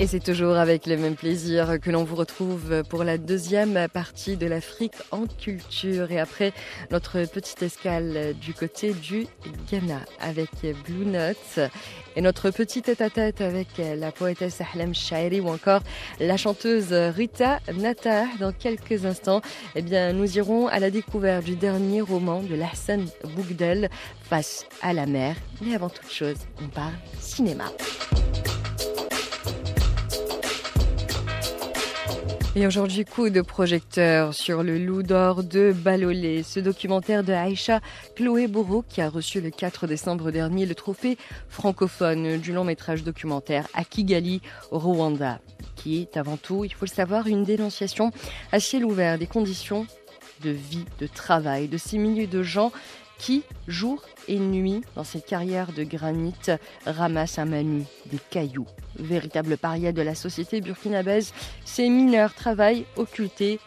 [0.00, 4.36] Et c'est toujours avec le même plaisir que l'on vous retrouve pour la deuxième partie
[4.36, 6.12] de l'Afrique en culture.
[6.12, 6.52] Et après
[6.92, 9.26] notre petite escale du côté du
[9.68, 10.50] Ghana avec
[10.84, 11.58] Blue Notes
[12.14, 15.80] et notre petit tête-à-tête avec la poétesse Ahlam Shairi ou encore
[16.20, 19.40] la chanteuse Rita Nata dans quelques instants,
[19.74, 23.90] eh bien, nous irons à la découverte du dernier roman de Hassan Bougdel,
[24.22, 25.34] Face à la mer.
[25.60, 27.64] Mais avant toute chose, on parle cinéma.
[32.56, 37.80] Et aujourd'hui, coup de projecteur sur le loup d'or de Balolé, ce documentaire de Aïcha
[38.16, 43.04] Chloé Bourreau qui a reçu le 4 décembre dernier le trophée francophone du long métrage
[43.04, 45.40] documentaire à Kigali, au Rwanda,
[45.76, 48.12] qui est avant tout, il faut le savoir, une dénonciation
[48.50, 49.86] à ciel ouvert des conditions
[50.42, 52.72] de vie, de travail, de ces milliers de gens
[53.18, 56.34] qui, jour et nuit, dans cette carrière de granit,
[56.86, 58.66] ramassent à main nue des cailloux.
[58.96, 61.32] Véritable paria de la société burkinabèse,
[61.64, 63.58] ces mineurs travaillent occultés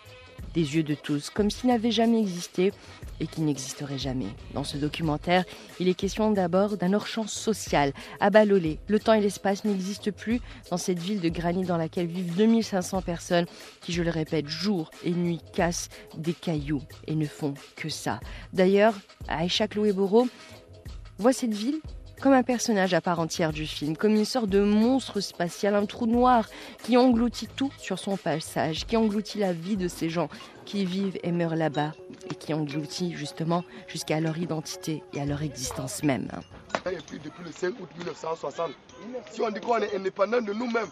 [0.54, 2.74] des yeux de tous, comme s'ils n'avaient jamais existé
[3.20, 4.28] et qui n'existeraient jamais.
[4.54, 5.46] Dans ce documentaire,
[5.80, 8.80] il est question d'abord d'un hors-champ social, à Balolé.
[8.88, 13.02] Le temps et l'espace n'existent plus dans cette ville de granit dans laquelle vivent 2500
[13.02, 13.46] personnes
[13.82, 18.20] qui, je le répète, jour et nuit cassent des cailloux et ne font que ça.
[18.54, 18.96] D'ailleurs,
[19.28, 20.28] Aïcha Chloé Boro
[21.18, 21.80] voit cette ville
[22.22, 25.86] comme un personnage à part entière du film, comme une sorte de monstre spatial, un
[25.86, 26.48] trou noir
[26.84, 30.30] qui engloutit tout sur son passage, qui engloutit la vie de ces gens
[30.64, 31.94] qui vivent et meurent là-bas,
[32.30, 36.30] et qui engloutit justement jusqu'à leur identité et à leur existence même.
[36.86, 38.72] Depuis le 5 août 1960.
[39.32, 40.90] Si on dit qu'on est indépendant de nous-mêmes,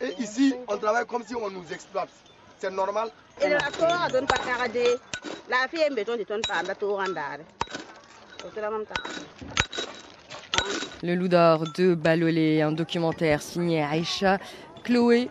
[0.00, 2.10] et ici, on travaille comme si on nous exploite.
[2.58, 3.10] C'est normal
[11.02, 14.38] Le Loup d'Or de Balolé, un documentaire signé Aïcha.
[14.84, 15.28] Chloé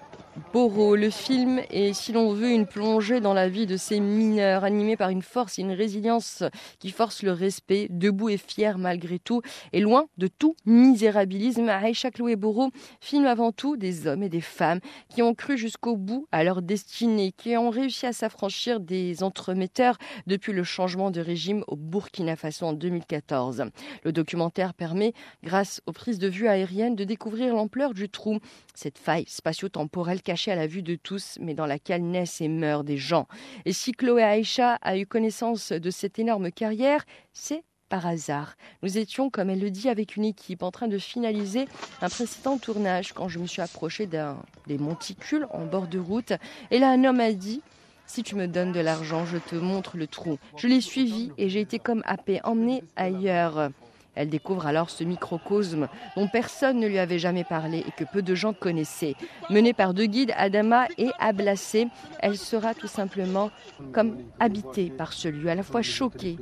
[0.53, 0.95] Boro.
[0.95, 4.97] Le film est, si l'on veut, une plongée dans la vie de ces mineurs, animés
[4.97, 6.43] par une force et une résilience
[6.79, 9.41] qui force le respect, debout et fier malgré tout,
[9.73, 11.69] et loin de tout misérabilisme.
[11.69, 12.69] Aïcha Chloé Boro
[13.01, 16.61] filme avant tout des hommes et des femmes qui ont cru jusqu'au bout à leur
[16.61, 19.97] destinée, qui ont réussi à s'affranchir des entremetteurs
[20.27, 23.65] depuis le changement de régime au Burkina Faso en 2014.
[24.03, 28.39] Le documentaire permet, grâce aux prises de vue aériennes, de découvrir l'ampleur du trou,
[28.77, 32.83] cette faille spatio-temporelle cachée à la vue de tous, mais dans laquelle naissent et meurent
[32.83, 33.27] des gens.
[33.65, 38.55] Et si Chloé Aïcha a eu connaissance de cette énorme carrière, c'est par hasard.
[38.83, 41.65] Nous étions, comme elle le dit, avec une équipe en train de finaliser
[42.01, 44.37] un précédent tournage quand je me suis approchée d'un
[44.67, 46.33] des monticules en bord de route.
[46.69, 47.61] Et là, un homme a dit
[48.05, 50.37] si tu me donnes de l'argent, je te montre le trou.
[50.55, 53.69] Je l'ai suivi et j'ai été comme happé, emmené ailleurs.
[54.17, 58.23] Elle découvre alors ce microcosme dont personne ne lui avait jamais parlé et que peu
[58.23, 59.13] de gens connaissaient.
[59.51, 61.87] Menée par deux guides, Adama et Ablacé,
[62.19, 63.51] elle sera tout simplement
[63.93, 66.37] comme habitée par ce lieu, à la fois choquée,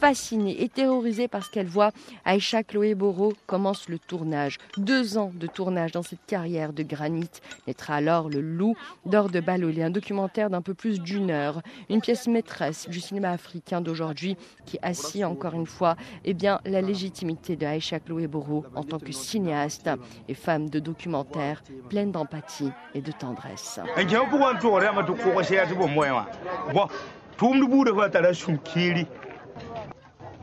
[0.00, 1.92] fascinée et terrorisée parce qu'elle voit
[2.24, 4.58] Aïcha Chloé Boro commence le tournage.
[4.76, 7.30] Deux ans de tournage dans cette carrière de granit.
[7.68, 8.74] Naîtra alors Le Loup
[9.06, 13.30] d'Or de Balolé, un documentaire d'un peu plus d'une heure, une pièce maîtresse du cinéma
[13.30, 18.64] africain d'aujourd'hui qui assit encore une fois eh bien, la légitimité de Aïcha Chloé Boro
[18.74, 19.90] en tant que cinéaste
[20.28, 23.80] et femme de documentaire pleine d'empathie et de tendresse.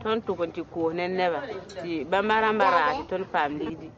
[0.02, 1.42] ton tugun ti ko nen neba
[1.82, 3.90] ti bambara mbara ti ton fam lidi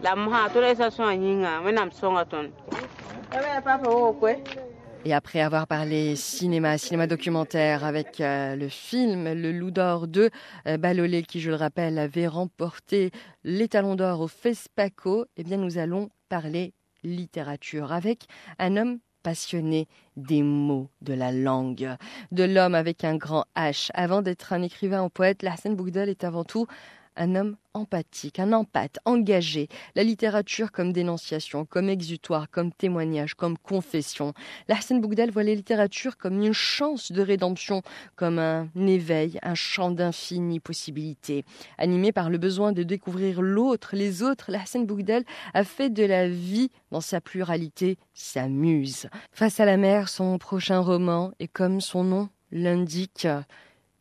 [0.00, 2.50] la muha to esa so anyinga menam songa ton.
[3.32, 4.42] Ebe papa wo kwe
[5.04, 10.30] Et après avoir parlé cinéma, cinéma documentaire avec euh, le film Le Loup d'Or de
[10.68, 13.10] euh, Balolé, qui, je le rappelle, avait remporté
[13.42, 18.26] les Talons d'Or au FESPACO, eh bien, nous allons parler littérature avec
[18.60, 21.96] un homme passionné des mots, de la langue,
[22.30, 23.90] de l'homme avec un grand H.
[23.94, 26.68] Avant d'être un écrivain ou poète, Larsen Bougdal est avant tout
[27.16, 29.68] un homme empathique, un empathe, engagé.
[29.94, 34.34] La littérature comme dénonciation, comme exutoire, comme témoignage, comme confession.
[34.68, 37.82] Larsen Bougdal voit la littérature comme une chance de rédemption,
[38.16, 41.44] comme un éveil, un champ d'infinies possibilités.
[41.78, 46.28] Animé par le besoin de découvrir l'autre, les autres, Larsen Bougdal a fait de la
[46.28, 49.08] vie, dans sa pluralité, sa muse.
[49.32, 53.26] Face à la mer, son prochain roman est comme son nom l'indique,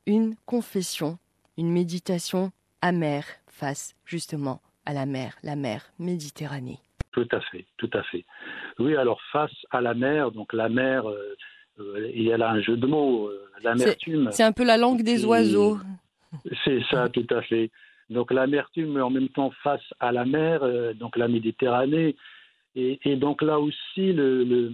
[0.06, 1.18] une confession,
[1.58, 6.80] une méditation amère face justement à la mer, la mer Méditerranée.
[7.12, 8.26] Tout à fait, tout à fait.
[8.80, 11.36] Oui, alors face à la mer, donc la mer, euh,
[12.14, 14.30] et elle a un jeu de mots, euh, l'amertume.
[14.32, 15.78] C'est un peu la langue des oiseaux.
[16.64, 17.70] C'est ça, tout à fait.
[18.10, 22.16] Donc l'amertume, mais en même temps face à la mer, euh, donc la Méditerranée.
[22.76, 24.74] Et, et donc là aussi, le, le,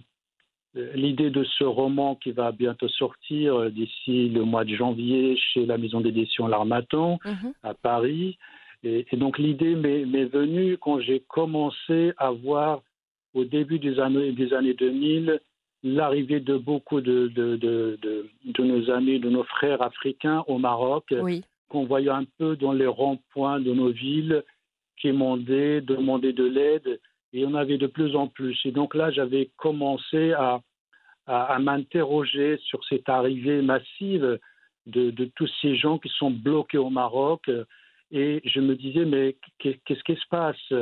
[0.95, 5.65] l'idée de ce roman qui va bientôt sortir euh, d'ici le mois de janvier chez
[5.65, 7.53] la maison d'édition L'Armatan Mhm.
[7.63, 8.37] à Paris.
[8.83, 12.81] Et, et donc l'idée m'est venue quand j'ai commencé à voir
[13.33, 15.39] au début des années, des années 2000
[15.83, 20.57] l'arrivée de beaucoup de, de, de, de, de nos amis, de nos frères africains au
[20.57, 21.43] Maroc, Oui.
[21.69, 24.43] qu'on voyait un peu dans les ronds-points de nos villes,
[24.99, 26.99] qui demandaient, demandaient de l'aide,
[27.33, 28.57] et on avait de plus en plus.
[28.65, 30.61] Et donc là, j'avais commencé à,
[31.27, 34.39] à, m'interroger sur cette arrivée massive
[34.85, 37.49] de, tous ces gens qui sont bloqués au Maroc.
[38.11, 40.73] Et je me disais, mais qu'est- qu'est-ce qui se passe?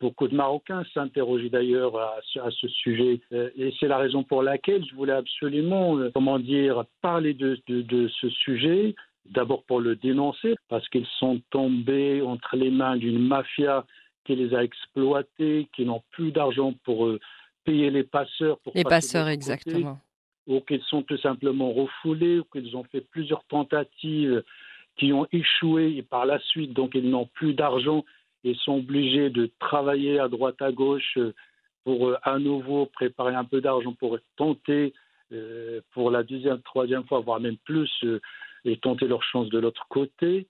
[0.00, 3.20] Beaucoup de Marocains s'interrogeaient d'ailleurs à, ce- sujet.
[3.32, 7.60] Euh, Et c'est la raison pour laquelle je voulais absolument, euh, comment dire, parler de,
[7.68, 8.94] de, ce sujet.
[9.26, 13.84] D'abord pour le dénoncer, parce qu'ils sont tombés entre les mains d'une mafia
[14.24, 17.20] qui les a exploités, qui n'ont plus d'argent pour euh,
[17.64, 18.58] payer les passeurs.
[18.60, 19.98] Pour Les passeurs, côté exactement.
[20.46, 24.42] ou qu'ils sont tout simplement refoulés, ou qu'ils ont fait plusieurs tentatives
[24.96, 28.04] qui ont échoué et par la suite, donc ils n'ont plus d'argent
[28.44, 31.34] et sont obligés de travailler à droite à gauche euh,
[31.84, 34.92] pour euh, à nouveau préparer un peu d'argent pour tenter
[35.32, 38.20] euh, pour la deuxième, troisième fois, voire même plus, euh,
[38.66, 40.46] et tenter leur chance de l'autre côté.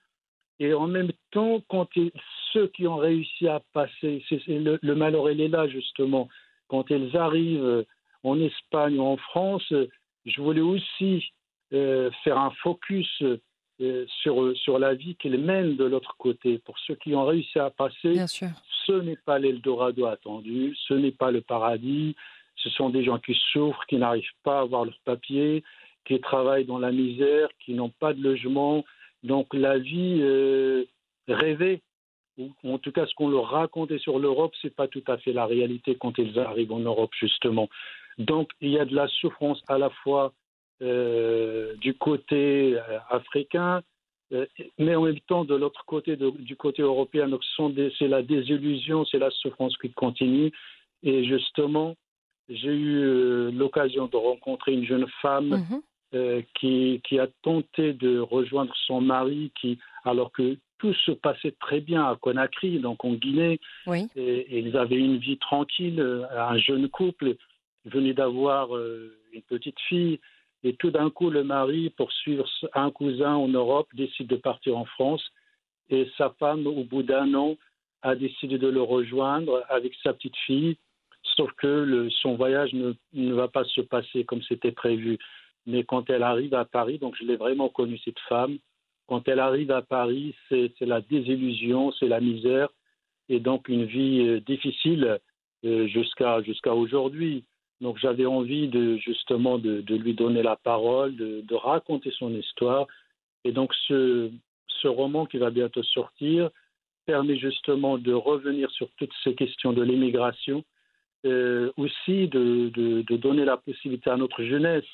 [0.61, 2.13] Et en même temps, quand ils-
[2.53, 6.29] ceux qui ont réussi à passer, c'est, c'est le, le malheur, il est là justement,
[6.69, 7.85] quand ils arrivent euh,
[8.23, 9.89] en Espagne ou en France, euh,
[10.25, 11.25] je voulais aussi
[11.73, 13.23] euh, faire un focus
[13.81, 16.59] euh, sur, sur la vie qu'ils mènent de l'autre côté.
[16.59, 18.15] Pour ceux qui ont réussi à passer,
[18.87, 22.15] ce n'est pas l'Eldorado attendu, ce n'est pas le paradis.
[22.57, 25.65] Ce sont des gens qui souffrent, qui n'arrivent pas à avoir leurs papiers,
[26.05, 28.85] qui travaillent dans la misère, qui n'ont pas de logement.
[29.25, 30.85] Donc la vie euh,
[31.27, 31.83] rêvée,
[32.39, 35.33] ou en tout cas ce qu'on leur racontait sur l'Europe, c'est pas tout à fait
[35.33, 37.69] la réalité quand ils arrivent en Europe justement.
[38.19, 40.33] Donc il y a de la souffrance à la fois
[40.83, 43.83] euh, du côté euh, africain,
[44.33, 44.47] euh,
[44.79, 47.29] mais en même temps de l'autre côté, de- du côté européen.
[47.29, 50.51] Donc ce c'est la désillusion, c'est la souffrance qui continue.
[51.03, 51.95] Et justement,
[52.49, 55.83] j'ai eu l'occasion de rencontrer une jeune femme Mhm.
[56.15, 61.55] euh, qui, qui a tenté de rejoindre son mari, qui, alors que tout se passait
[61.61, 64.09] très bien à Conakry, donc en Guinée, Oui.
[64.17, 67.37] et, et ils avaient une vie tranquille, euh, un jeune couple.
[67.87, 70.19] Venait d'avoir euh, une petite fille,
[70.63, 74.79] et tout d'un coup, le mari, pour suivre un cousin en Europe, décide de partir
[74.79, 75.23] en France,
[75.91, 77.57] et sa femme, au bout d'un an,
[78.01, 80.77] a décidé de le rejoindre avec sa petite fille,
[81.37, 85.19] sauf que le- son voyage ne, ne va pas se passer comme c'était prévu.
[85.67, 88.57] Mais quand elle arrive à Paris, donc je l'ai vraiment connue, cette femme,
[89.07, 92.69] quand elle arrive à Paris, c'est la désillusion, c'est la misère,
[93.29, 95.19] et donc une vie euh, difficile
[95.65, 97.45] euh, jusqu'à jusqu'à aujourd'hui.
[97.81, 102.87] Donc j'avais envie de justement de, lui donner la parole, de, raconter son histoire.
[103.45, 104.31] Et donc ce,
[104.69, 106.51] ce roman qui va bientôt sortir
[107.05, 110.65] permet justement de revenir sur toutes ces questions de l'immigration,
[111.27, 114.85] euh, aussi de, de donner la possibilité à notre jeunesse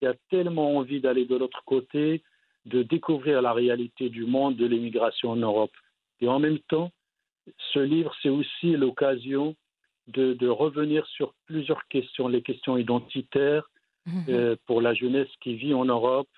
[0.00, 2.22] qui a tellement envie d'aller de l'autre côté,
[2.66, 5.72] de découvrir la réalité du monde de l'immigration en Europe.
[6.20, 6.90] Et en même temps,
[7.72, 9.54] ce livre, c'est aussi l'occasion
[10.08, 13.68] de, de revenir sur plusieurs questions, les questions identitaires
[14.28, 16.28] euh, pour la jeunesse qui vit en Europe,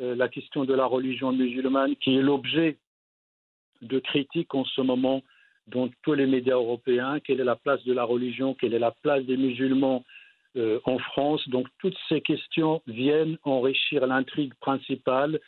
[0.00, 2.78] euh, la question de la religion musulmane qui est l'objet
[3.82, 5.22] de critiques en ce moment
[5.66, 8.92] dans tous les médias européens, quelle est la place de la religion, quelle est la
[9.02, 10.04] place des musulmans
[10.56, 11.46] euh, en France?
[11.48, 15.38] Donc toutes ces questions viennent enrichir l'intrigue principale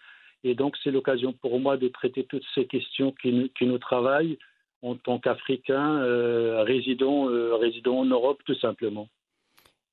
[0.45, 4.39] et donc c'est l'occasion pour moi de traiter toutes ces questions qui, nous- travaillent
[4.83, 9.09] en tant qu'Africains euh, résidant, euh, résidant en Europe tout simplement.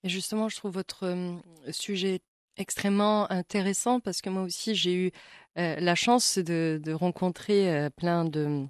[0.04, 1.36] Et justement, je trouve votre euh,
[1.72, 2.20] sujet
[2.58, 5.12] extrêmement intéressant parce que moi aussi, j'ai eu
[5.58, 8.66] euh, la chance de, rencontrer euh, plein de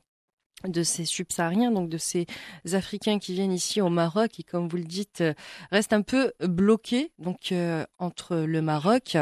[0.67, 2.27] de ces subsahariens, donc de ces
[2.71, 5.33] Africains qui viennent ici au Maroc et comme vous le dites, euh,
[5.71, 9.17] restent un peu bloqués donc euh, entre le Maroc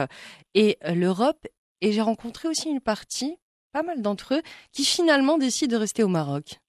[0.53, 1.47] et l'Europe.
[1.81, 3.37] Et j'ai rencontré aussi une partie,
[3.71, 6.59] pas mal d'entre eux, qui finalement décident de rester au Maroc,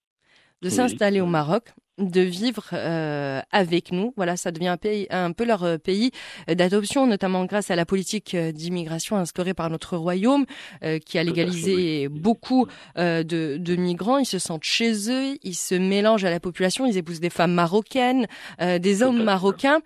[0.63, 0.75] de Oui.
[0.75, 4.15] s'installer au Maroc, de vivre euh, avec nous.
[4.17, 6.13] Voilà, ça devient un, pays, un peu leur euh, pays
[6.49, 10.47] d'adoption, notamment grâce à la politique euh, d'immigration instaurée par notre royaume,
[10.83, 14.17] euh, qui a légalisé beaucoup euh, de, de migrants.
[14.17, 17.53] Ils se sentent chez eux, ils se mélangent à la population, ils épousent des femmes
[17.53, 18.27] marocaines,
[18.63, 19.81] euh, des hommes marocains.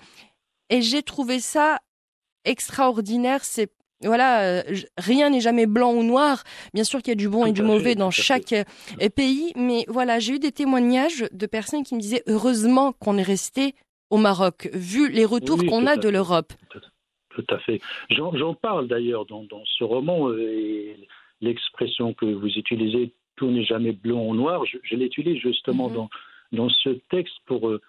[0.70, 1.80] Et j'ai trouvé ça
[2.44, 3.40] extraordinaire.
[3.44, 3.72] C'est
[4.05, 4.62] voilà, euh,
[4.98, 6.42] rien n'est jamais blanc ou noir.
[6.72, 9.84] Bien sûr qu'il y a du bon et du mauvais dans chaque euh, pays, mais
[9.88, 13.74] voilà, j'ai eu des témoignages de personnes qui me disaient heureusement qu'on est resté
[14.11, 16.52] au Maroc, vu les retours Oui, qu'on a de l'Europe.
[17.30, 17.80] Tout à fait.
[18.11, 20.96] J'en parle d'ailleurs dans, dans ce roman euh, et
[21.40, 26.09] l'expression que vous utilisez, tout n'est jamais blanc ou noir, je, je l'utilise justement dans,
[26.52, 27.80] dans ce texte pour euh,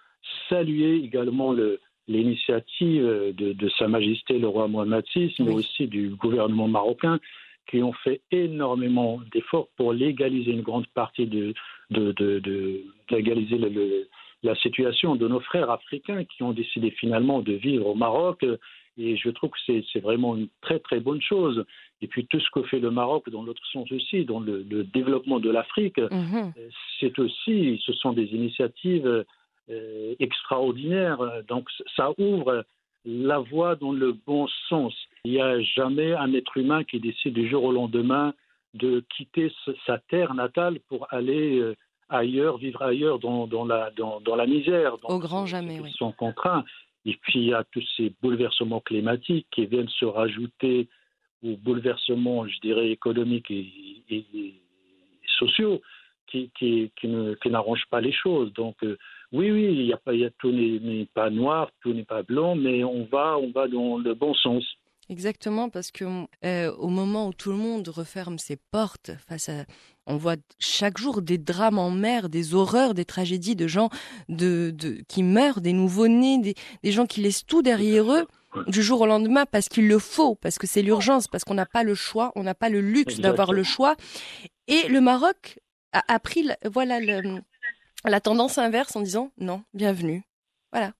[0.48, 1.78] saluer également le-
[2.08, 3.02] l'initiative
[3.36, 7.18] de, de Sa Majesté le roi Mohamed VI, mais aussi du gouvernement marocain
[7.68, 11.52] qui ont fait énormément d'efforts pour légaliser une grande partie de,
[11.90, 14.08] de, de, légaliser le- le-
[14.42, 18.44] la situation de nos frères africains qui ont décidé finalement de vivre au Maroc.
[18.98, 19.58] Et je trouve que
[19.92, 21.64] c'est vraiment une très très bonne chose.
[22.00, 24.84] Et puis tout ce que fait le Maroc dans l'autre sens aussi, dans le, le
[24.84, 26.52] développement de l'Afrique, Mhm.
[26.56, 26.68] euh,
[27.00, 29.24] c'est aussi, ce sont des initiatives
[29.70, 31.18] euh, extraordinaires.
[31.48, 32.64] Donc ça ouvre
[33.04, 34.94] la voie dans le bon sens.
[35.24, 38.34] Il n'y a jamais un être humain qui décide du jour au lendemain
[38.74, 39.52] de quitter
[39.86, 41.74] sa terre natale pour aller euh,
[42.08, 44.96] ailleurs, vivre ailleurs dans, dans, la, dans, dans la misère.
[45.04, 45.90] Au grand jamais, oui.
[45.92, 46.64] ils sont contraints.
[47.04, 50.88] Et puis il y a tous ces bouleversements climatiques qui viennent se rajouter
[51.44, 53.66] aux bouleversements, je dirais, économiques et,
[54.10, 54.54] et- et
[55.38, 55.80] sociaux
[56.26, 58.52] qui, qui, qui n'arrangent pas les choses.
[58.54, 58.98] Donc euh,
[59.36, 62.04] oui, oui, il y a pas, il y a, tout n'est pas noir, tout n'est
[62.04, 64.64] pas blanc, mais on va, on va dans le bon sens.
[65.08, 66.04] Exactement, parce que
[66.44, 69.64] euh, au moment où tout le monde referme ses portes face à,
[70.06, 73.88] on voit chaque jour des drames en mer, des horreurs, des tragédies de gens
[74.28, 78.26] de, de qui meurent, des nouveau-nés, des, des gens qui laissent tout derrière eux
[78.66, 81.66] du jour au lendemain parce qu'il le faut, parce que c'est l'urgence, parce qu'on n'a
[81.66, 83.94] pas le choix, on n'a pas le luxe d'avoir le choix.
[84.66, 85.60] Et le Maroc
[85.92, 87.40] a, a pris, voilà, le-
[88.10, 90.22] la tendance inverse en disant non, bienvenue.
[90.72, 90.92] Voilà.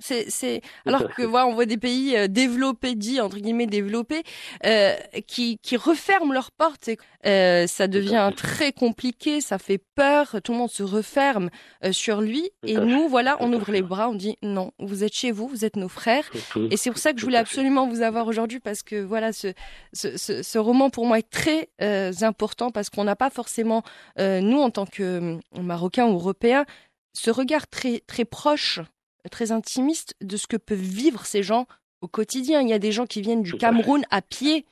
[0.00, 4.22] C'est, c'est, alors que voilà, on voit des pays euh, développés, dits entre guillemets développés,
[4.66, 4.94] euh,
[5.26, 6.88] qui, qui referment leurs portes.
[6.88, 11.48] Et, euh, ça devient très compliqué, ça fait peur, tout le monde se referme
[11.84, 12.50] euh, sur lui.
[12.66, 15.64] Et nous, voilà, on ouvre les bras, on dit non, vous êtes chez vous, vous
[15.64, 16.28] êtes nos frères.
[16.70, 19.52] Et c'est pour ça que je voulais absolument vous avoir aujourd'hui parce que voilà, ce,
[19.92, 23.82] ce, ce, ce roman pour moi est très euh, important parce qu'on n'a pas forcément,
[24.18, 26.64] euh, nous en tant que euh, Marocains ou Européens,
[27.12, 28.80] ce regard très très proche,
[29.28, 31.66] très intimiste de ce que peuvent vivre ces gens
[32.00, 32.60] au quotidien.
[32.60, 34.64] Il y a des gens qui viennent du Cameroun à pied,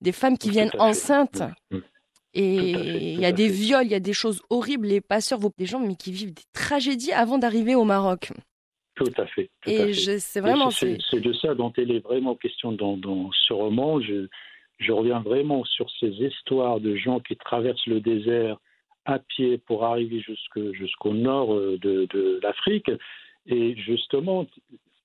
[0.00, 1.42] des femmes qui viennent enceintes.
[2.34, 2.70] Et
[3.14, 4.86] il y a des viols, il y a des choses horribles.
[4.86, 8.30] Les passeurs, des gens mais qui vivent des tragédies avant d'arriver au Maroc.
[8.94, 9.50] Tout à fait.
[9.62, 13.52] tout Et c'est vraiment- C'est de ça dont il est vraiment question dans, dans ce
[13.52, 14.00] roman.
[14.00, 14.28] Je,
[14.78, 18.58] je reviens vraiment sur ces histoires de gens qui traversent le désert
[19.04, 22.90] à pied pour arriver jusqu'au nord euh, de, de l'Afrique.
[23.48, 24.46] Et justement,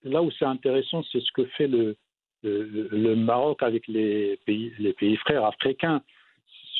[0.03, 1.95] là où c'est intéressant, c'est ce que fait le,
[2.43, 6.01] le, le Maroc avec les pays, les pays frères africains.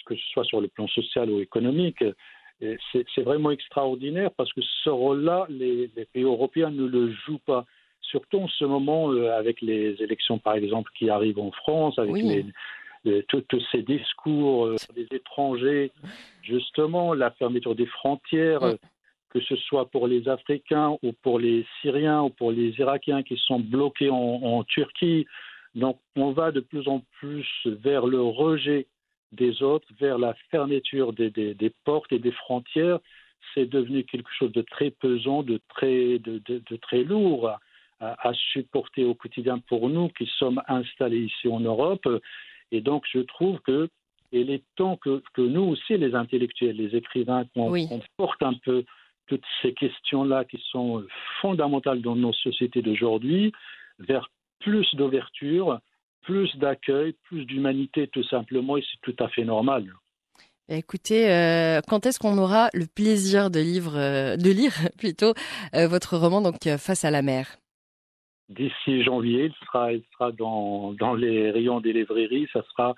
[0.06, 2.04] que ce soit sur le plan social ou économique.
[2.92, 7.66] C'est vraiment extraordinaire parce que ce rôle-là, les, les pays européens ne le jouent pas.
[8.02, 12.14] Surtout en ce moment, euh, avec les élections, par exemple, qui arrivent en France, avec
[12.14, 12.22] Oui.
[12.24, 12.46] les,
[13.06, 15.92] les- tous ces discours euh, des étrangers,
[16.42, 18.76] justement, la fermeture des frontières, euh,
[19.34, 23.38] que ce soit pour les Africains ou pour les Syriens ou pour les Irakiens qui
[23.38, 25.26] sont bloqués en, en Turquie.
[25.76, 28.86] Donc, on va de plus en plus vers le rejet
[29.32, 33.00] des autres, vers la fermeture des, des- des portes et des frontières.
[33.54, 37.50] C'est devenu quelque chose de très pesant, de très, de, de- de très lourd
[38.00, 42.08] à, supporter au quotidien pour nous qui sommes installés ici en Europe.
[42.72, 43.90] Et donc, je trouve que
[44.32, 47.88] il est temps que, que nous aussi, les intellectuels, les écrivains, qu'on Oui.
[47.88, 48.84] qu'on porte un peu
[49.28, 51.04] toutes ces questions-là qui sont
[51.42, 53.52] fondamentales dans nos sociétés d'aujourd'hui
[54.00, 55.80] vers plus d'ouverture,
[56.24, 59.94] plus d'accueil, plus d'humanité tout simplement, et c'est tout à fait normal.
[60.70, 65.34] Eh, Écoutez, euh, quand est-ce qu'on aura le plaisir de, livre, euh, de lire plutôt
[65.76, 67.58] euh, votre roman donc Face à la mer?
[68.50, 72.48] D'ici janvier, il sera, il sera dans, dans les rayons des librairies.
[72.54, 72.96] Ça sera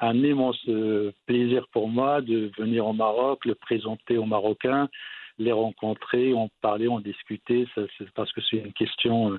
[0.00, 0.60] un immense
[1.26, 4.88] plaisir pour moi de venir au Maroc, le présenter aux Marocains,
[5.38, 7.82] les rencontrer, en parler, en discuter, ça,
[8.14, 9.38] parce que c'est une question euh,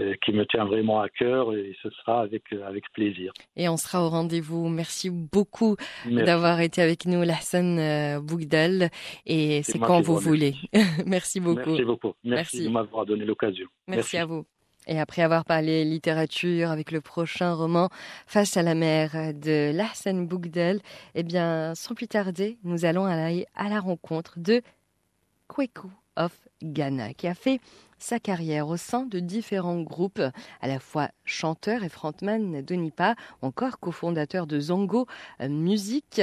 [0.00, 3.30] euh, qui me tient vraiment à cœur et ce sera avec, euh, avec plaisir.
[3.56, 4.70] Et on sera au rendez-vous.
[4.70, 5.76] Merci beaucoup
[6.06, 6.24] Merci.
[6.24, 8.88] d'avoir été avec nous, Lahsan euh, Bougdal.
[9.26, 10.54] Et C'est quand vous voulez.
[11.06, 11.68] Merci beaucoup.
[11.68, 12.14] Merci beaucoup.
[12.24, 12.64] Merci, Merci.
[12.64, 13.66] de m'avoir donné l'occasion.
[13.86, 14.46] Merci à vous.
[14.86, 17.90] Et après avoir parlé littérature avec le prochain roman
[18.26, 20.80] Face à la mer de Lahsan Bougdal,
[21.14, 24.62] eh bien, sans plus tarder, nous allons aller à la rencontre de
[25.48, 26.32] Kweku of
[26.62, 27.60] Ghana, qui a fait
[27.98, 30.22] sa carrière au sein de différents groupes,
[30.60, 35.06] à la fois chanteur et frontman de Nipa, encore cofondateur de Zongo
[35.40, 36.20] Music.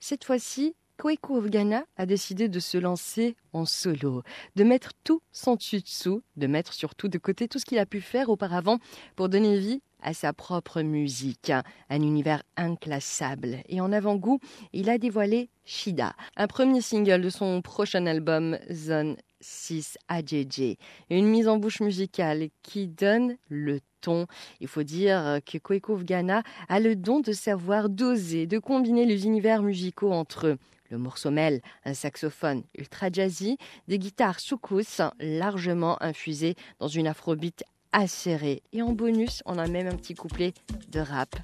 [0.00, 4.22] Cette fois-ci, Kweku of Ghana a décidé de se lancer en solo,
[4.56, 8.00] de mettre tout son dessus-dessous, de mettre surtout de côté tout ce qu'il a pu
[8.00, 8.78] faire auparavant
[9.16, 11.52] pour donner vie à sa propre musique,
[11.88, 13.58] un univers inclassable.
[13.68, 14.40] Et en avant-goût,
[14.72, 20.76] il a dévoilé Shida, un premier single de son prochain album Zone 6 AJJ,
[21.10, 24.26] une mise en bouche musicale qui donne le ton.
[24.60, 29.06] Il faut dire que Kweku of Ghana a le don de savoir doser, de combiner
[29.06, 30.58] les univers musicaux entre eux.
[30.90, 33.56] Le morceau mêle un saxophone ultra jazzy,
[33.88, 38.62] des guitares soukous largement infusées dans une afrobeat acérée.
[38.72, 40.52] Et en bonus, on a même un petit couplet
[40.88, 41.36] de rap.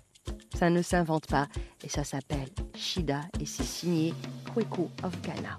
[0.54, 1.48] Ça ne s'invente pas
[1.84, 4.14] et ça s'appelle Shida et c'est signé
[4.52, 5.58] Kweku of Ghana.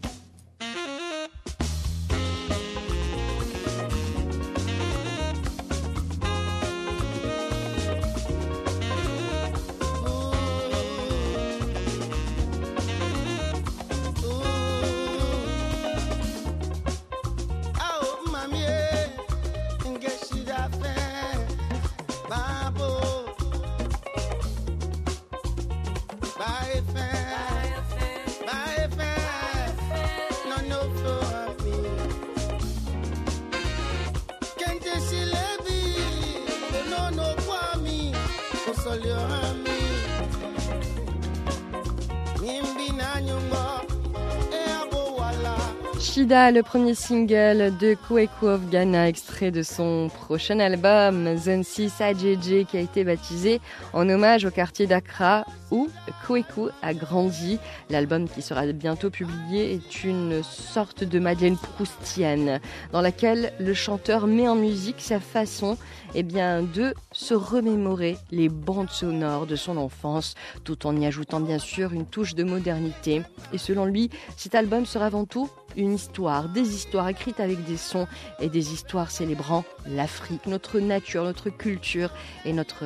[46.21, 52.65] Le premier single de Kweku of Ghana, extrait de son prochain album Zone 6 AJJ
[52.65, 53.61] qui a été baptisé
[53.93, 55.89] en hommage au quartier d'Accra où
[56.25, 57.59] Kweku a grandi.
[57.89, 62.59] L'album qui sera bientôt publié est une sorte de Madeleine Proustienne
[62.91, 65.77] dans laquelle le chanteur met en musique sa façon
[66.15, 71.39] eh bien, de se remémorer les bandes sonores de son enfance tout en y ajoutant
[71.39, 73.21] bien sûr une touche de modernité.
[73.53, 77.77] Et selon lui, cet album sera avant tout une histoire, des histoires écrites avec des
[77.77, 78.07] sons
[78.39, 82.09] et des histoires célébrant l'Afrique, notre nature, notre culture
[82.45, 82.85] et notre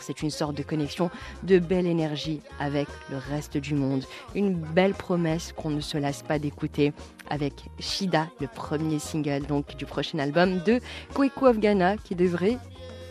[0.00, 1.10] C'est une sorte de connexion,
[1.42, 4.04] de belle énergie avec le reste du monde.
[4.34, 6.92] Une belle promesse qu'on ne se lasse pas d'écouter
[7.28, 10.80] avec Shida, le premier single donc du prochain album de
[11.14, 12.58] Kweku of Ghana qui devrait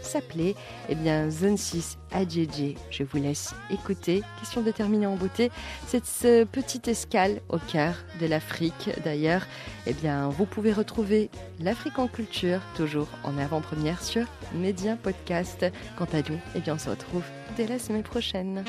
[0.07, 0.55] s'appelait
[0.89, 2.75] eh bien Zone 6 AJJ.
[2.89, 4.23] Je vous laisse écouter.
[4.39, 5.51] Question de terminer en beauté.
[5.87, 9.45] Cette ce petite escale au cœur de l'Afrique d'ailleurs.
[9.85, 11.29] Eh bien, vous pouvez retrouver
[11.59, 15.65] l'Afrique en culture toujours en avant-première sur Média Podcast.
[15.97, 17.23] Quant à nous, eh bien, on se retrouve
[17.55, 18.63] dès la semaine prochaine.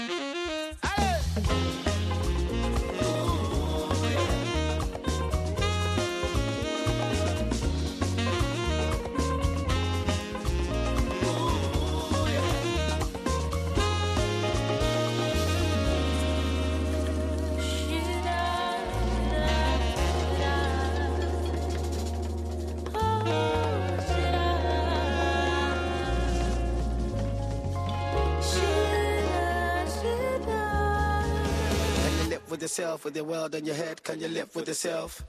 [32.68, 34.02] Yourself with your world on your head?
[34.02, 35.24] Can you live with yourself?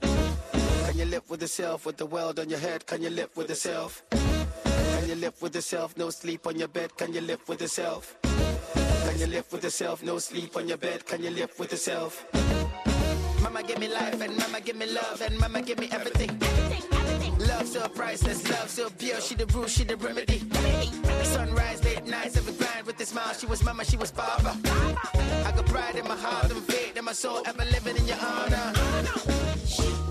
[0.84, 2.84] Can you live with yourself with the world on your head?
[2.86, 4.02] Can you live with yourself?
[4.10, 5.96] Can you live with yourself?
[5.96, 6.94] No sleep on your bed.
[6.98, 8.14] Can you live with yourself?
[8.22, 10.02] Can you live with yourself?
[10.02, 11.06] No sleep on your bed.
[11.06, 12.26] Can you live with yourself?
[13.42, 16.38] Mama give me life and mama give me love and mama give me everything.
[17.38, 19.18] Love so priceless, love so pure.
[19.18, 20.42] She the root, she the remedy.
[21.22, 22.52] Sunrise, late nights, every
[23.00, 24.54] this mile, she was mama, she was father.
[25.46, 28.18] I got pride in my heart and faith in my soul, ever living in your
[28.18, 30.09] honor.